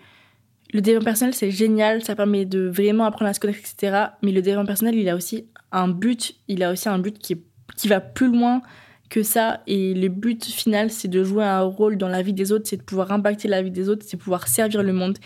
le 0.72 0.80
développement 0.80 1.06
personnel, 1.06 1.34
c'est 1.34 1.50
génial, 1.50 2.02
ça 2.04 2.16
permet 2.16 2.44
de 2.44 2.68
vraiment 2.68 3.04
apprendre 3.04 3.30
à 3.30 3.34
se 3.34 3.40
connaître, 3.40 3.60
etc. 3.60 4.06
Mais 4.22 4.32
le 4.32 4.42
développement 4.42 4.66
personnel, 4.66 4.94
il 4.94 5.08
a 5.08 5.16
aussi 5.16 5.46
un 5.72 5.88
but, 5.88 6.36
il 6.48 6.62
a 6.62 6.72
aussi 6.72 6.88
un 6.88 6.98
but 6.98 7.18
qui 7.18 7.34
est 7.34 7.42
qui 7.76 7.88
va 7.88 8.00
plus 8.00 8.30
loin 8.30 8.62
que 9.10 9.22
ça. 9.22 9.62
Et 9.66 9.94
le 9.94 10.08
but 10.08 10.44
final, 10.44 10.90
c'est 10.90 11.08
de 11.08 11.22
jouer 11.24 11.44
un 11.44 11.62
rôle 11.62 11.96
dans 11.96 12.08
la 12.08 12.22
vie 12.22 12.32
des 12.32 12.52
autres, 12.52 12.66
c'est 12.66 12.76
de 12.76 12.82
pouvoir 12.82 13.12
impacter 13.12 13.48
la 13.48 13.62
vie 13.62 13.70
des 13.70 13.88
autres, 13.88 14.04
c'est 14.06 14.16
de 14.16 14.22
pouvoir 14.22 14.48
servir 14.48 14.82
le 14.82 14.92
monde. 14.92 15.18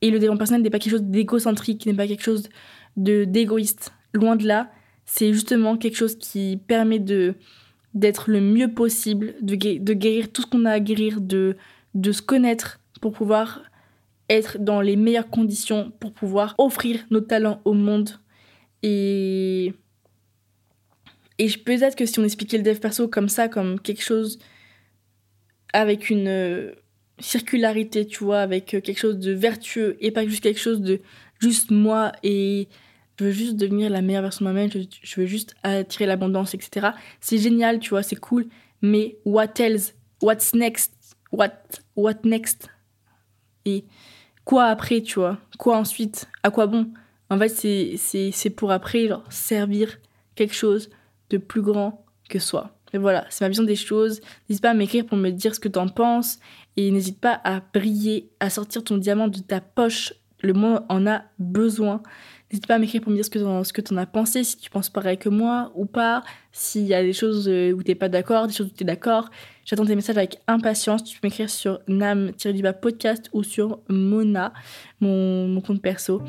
Et 0.00 0.10
le 0.10 0.18
développement 0.18 0.38
personnel 0.38 0.62
n'est 0.62 0.70
pas 0.70 0.78
quelque 0.78 0.92
chose 0.92 1.02
d'égocentrique, 1.02 1.86
n'est 1.86 1.94
pas 1.94 2.06
quelque 2.06 2.24
chose 2.24 2.48
de 2.96 3.24
d'égoïste. 3.24 3.92
Loin 4.12 4.36
de 4.36 4.46
là, 4.46 4.70
c'est 5.06 5.32
justement 5.32 5.76
quelque 5.76 5.96
chose 5.96 6.16
qui 6.16 6.58
permet 6.66 6.98
de 6.98 7.34
d'être 7.94 8.30
le 8.30 8.40
mieux 8.40 8.72
possible, 8.72 9.34
de, 9.42 9.54
de 9.54 9.92
guérir 9.92 10.32
tout 10.32 10.42
ce 10.42 10.46
qu'on 10.46 10.64
a 10.64 10.70
à 10.70 10.80
guérir, 10.80 11.20
de, 11.20 11.56
de 11.94 12.12
se 12.12 12.22
connaître 12.22 12.80
pour 13.02 13.12
pouvoir 13.12 13.62
être 14.30 14.58
dans 14.58 14.80
les 14.80 14.96
meilleures 14.96 15.28
conditions, 15.28 15.92
pour 16.00 16.12
pouvoir 16.12 16.54
offrir 16.56 17.00
nos 17.10 17.20
talents 17.20 17.60
au 17.64 17.74
monde. 17.74 18.10
Et 18.82 19.74
et 21.42 21.48
peut-être 21.48 21.96
que 21.96 22.06
si 22.06 22.20
on 22.20 22.24
expliquait 22.24 22.56
le 22.56 22.62
dev 22.62 22.78
perso 22.78 23.08
comme 23.08 23.28
ça, 23.28 23.48
comme 23.48 23.80
quelque 23.80 24.04
chose 24.04 24.38
avec 25.72 26.08
une 26.08 26.28
euh, 26.28 26.70
circularité, 27.18 28.06
tu 28.06 28.22
vois, 28.22 28.42
avec 28.42 28.74
euh, 28.74 28.80
quelque 28.80 29.00
chose 29.00 29.18
de 29.18 29.32
vertueux 29.32 29.96
et 29.98 30.12
pas 30.12 30.24
juste 30.24 30.40
quelque 30.40 30.60
chose 30.60 30.80
de 30.80 31.00
juste 31.40 31.72
moi 31.72 32.12
et 32.22 32.68
je 33.18 33.24
veux 33.24 33.32
juste 33.32 33.56
devenir 33.56 33.90
la 33.90 34.02
meilleure 34.02 34.22
version 34.22 34.44
de 34.44 34.52
moi-même, 34.52 34.70
je, 34.70 35.20
veux 35.20 35.26
juste 35.26 35.56
attirer 35.64 36.06
l'abondance, 36.06 36.54
etc. 36.54 36.90
C'est 37.20 37.38
génial, 37.38 37.80
tu 37.80 37.90
vois, 37.90 38.04
c'est 38.04 38.14
cool, 38.14 38.46
mais 38.80 39.16
what 39.24 39.58
else? 39.58 39.94
What's 40.22 40.54
next? 40.54 40.94
What, 41.32 41.54
what 41.96 42.18
next? 42.22 42.68
Et 43.64 43.82
quoi 44.44 44.66
après, 44.66 45.00
tu 45.00 45.18
vois? 45.18 45.38
Quoi 45.58 45.76
ensuite? 45.76 46.28
À 46.44 46.52
quoi 46.52 46.68
bon? 46.68 46.92
En 47.30 47.36
fait, 47.36 47.48
c'est 47.48 48.50
pour 48.50 48.70
après, 48.70 49.08
genre, 49.08 49.24
servir 49.28 49.98
quelque 50.36 50.54
chose 50.54 50.88
plus 51.38 51.62
grand 51.62 52.04
que 52.28 52.38
soi. 52.38 52.76
Et 52.92 52.98
voilà, 52.98 53.24
c'est 53.30 53.44
ma 53.44 53.48
vision 53.48 53.64
des 53.64 53.76
choses. 53.76 54.20
N'hésite 54.48 54.62
pas 54.62 54.70
à 54.70 54.74
m'écrire 54.74 55.06
pour 55.06 55.16
me 55.16 55.30
dire 55.30 55.54
ce 55.54 55.60
que 55.60 55.68
tu 55.68 55.78
en 55.78 55.88
penses 55.88 56.38
et 56.76 56.90
n'hésite 56.90 57.20
pas 57.20 57.40
à 57.44 57.60
briller, 57.60 58.30
à 58.40 58.50
sortir 58.50 58.84
ton 58.84 58.98
diamant 58.98 59.28
de 59.28 59.38
ta 59.38 59.60
poche. 59.60 60.12
Le 60.40 60.52
monde 60.52 60.84
en 60.88 61.06
a 61.06 61.22
besoin. 61.38 62.02
N'hésite 62.52 62.66
pas 62.66 62.74
à 62.74 62.78
m'écrire 62.78 63.00
pour 63.00 63.10
me 63.10 63.16
dire 63.16 63.24
ce 63.24 63.30
que 63.72 63.80
tu 63.80 63.94
en 63.94 63.96
as 63.96 64.04
pensé, 64.04 64.44
si 64.44 64.58
tu 64.58 64.68
penses 64.68 64.90
pareil 64.90 65.16
que 65.16 65.30
moi 65.30 65.72
ou 65.74 65.86
pas, 65.86 66.22
s'il 66.52 66.82
y 66.82 66.92
a 66.92 67.02
des 67.02 67.14
choses 67.14 67.48
euh, 67.48 67.72
où 67.72 67.82
tu 67.82 67.90
n'es 67.90 67.94
pas 67.94 68.10
d'accord, 68.10 68.46
des 68.46 68.52
choses 68.52 68.66
où 68.66 68.76
tu 68.76 68.82
es 68.82 68.86
d'accord. 68.86 69.30
J'attends 69.64 69.86
tes 69.86 69.96
messages 69.96 70.18
avec 70.18 70.38
impatience. 70.46 71.02
Tu 71.02 71.18
peux 71.18 71.28
m'écrire 71.28 71.48
sur 71.48 71.80
nam-podcast 71.88 73.30
ou 73.32 73.42
sur 73.42 73.78
Mona, 73.88 74.52
mon, 75.00 75.62
compte 75.62 75.80
perso. 75.80 76.20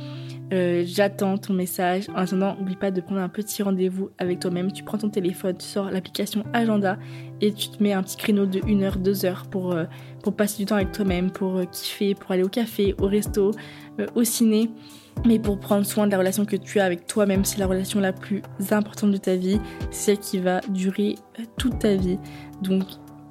Euh, 0.53 0.85
j'attends 0.87 1.37
ton 1.37 1.51
message. 1.51 2.07
En 2.11 2.19
attendant, 2.19 2.55
n'oublie 2.55 2.77
pas 2.77 2.91
de 2.91 3.01
prendre 3.01 3.19
un 3.19 3.27
petit 3.27 3.61
rendez-vous 3.61 4.09
avec 4.17 4.39
toi-même. 4.39 4.71
Tu 4.71 4.81
prends 4.81 4.99
ton 4.99 5.09
téléphone, 5.09 5.57
tu 5.57 5.65
sors 5.65 5.91
l'application 5.91 6.45
Agenda 6.53 6.97
et 7.41 7.51
tu 7.51 7.67
te 7.67 7.83
mets 7.83 7.91
un 7.91 8.01
petit 8.01 8.15
créneau 8.15 8.45
de 8.45 8.61
1 8.65 8.81
heure, 8.81 8.97
2 8.97 9.25
heures 9.25 9.47
pour, 9.51 9.73
euh, 9.73 9.83
pour 10.23 10.37
passer 10.37 10.59
du 10.59 10.65
temps 10.67 10.75
avec 10.75 10.93
toi-même, 10.93 11.31
pour 11.31 11.69
kiffer, 11.69 12.15
pour 12.15 12.31
aller 12.31 12.43
au 12.43 12.49
café, 12.49 12.95
au 12.97 13.07
resto, 13.07 13.51
au 14.15 14.23
ciné 14.23 14.69
mais 15.25 15.39
pour 15.39 15.59
prendre 15.59 15.85
soin 15.85 16.05
de 16.05 16.11
la 16.11 16.17
relation 16.17 16.45
que 16.45 16.55
tu 16.55 16.79
as 16.79 16.85
avec 16.85 17.07
toi-même, 17.07 17.45
c'est 17.45 17.57
la 17.57 17.67
relation 17.67 17.99
la 17.99 18.13
plus 18.13 18.41
importante 18.71 19.11
de 19.11 19.17
ta 19.17 19.35
vie, 19.35 19.59
c'est 19.91 20.13
celle 20.13 20.19
qui 20.19 20.39
va 20.39 20.59
durer 20.69 21.15
euh, 21.39 21.43
toute 21.57 21.79
ta 21.79 21.95
vie. 21.95 22.19
Donc 22.61 22.83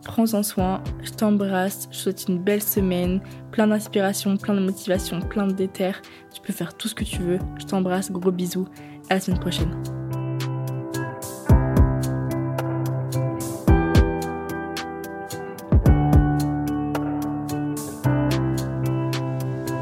prends-en 0.04 0.42
soin, 0.42 0.82
je 1.02 1.10
t'embrasse, 1.10 1.88
je 1.90 1.96
te 1.96 2.02
souhaite 2.02 2.24
une 2.28 2.38
belle 2.38 2.62
semaine, 2.62 3.20
plein 3.50 3.66
d'inspiration, 3.66 4.36
plein 4.36 4.54
de 4.54 4.60
motivation, 4.60 5.20
plein 5.20 5.46
de 5.46 5.52
déter. 5.52 5.92
Tu 6.34 6.40
peux 6.40 6.52
faire 6.52 6.74
tout 6.74 6.88
ce 6.88 6.94
que 6.94 7.04
tu 7.04 7.18
veux. 7.18 7.38
Je 7.58 7.66
t'embrasse, 7.66 8.10
gros 8.10 8.32
bisous, 8.32 8.66
à 9.10 9.14
la 9.14 9.20
semaine 9.20 9.40
prochaine. 9.40 9.70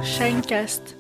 Shinecast 0.03 1.00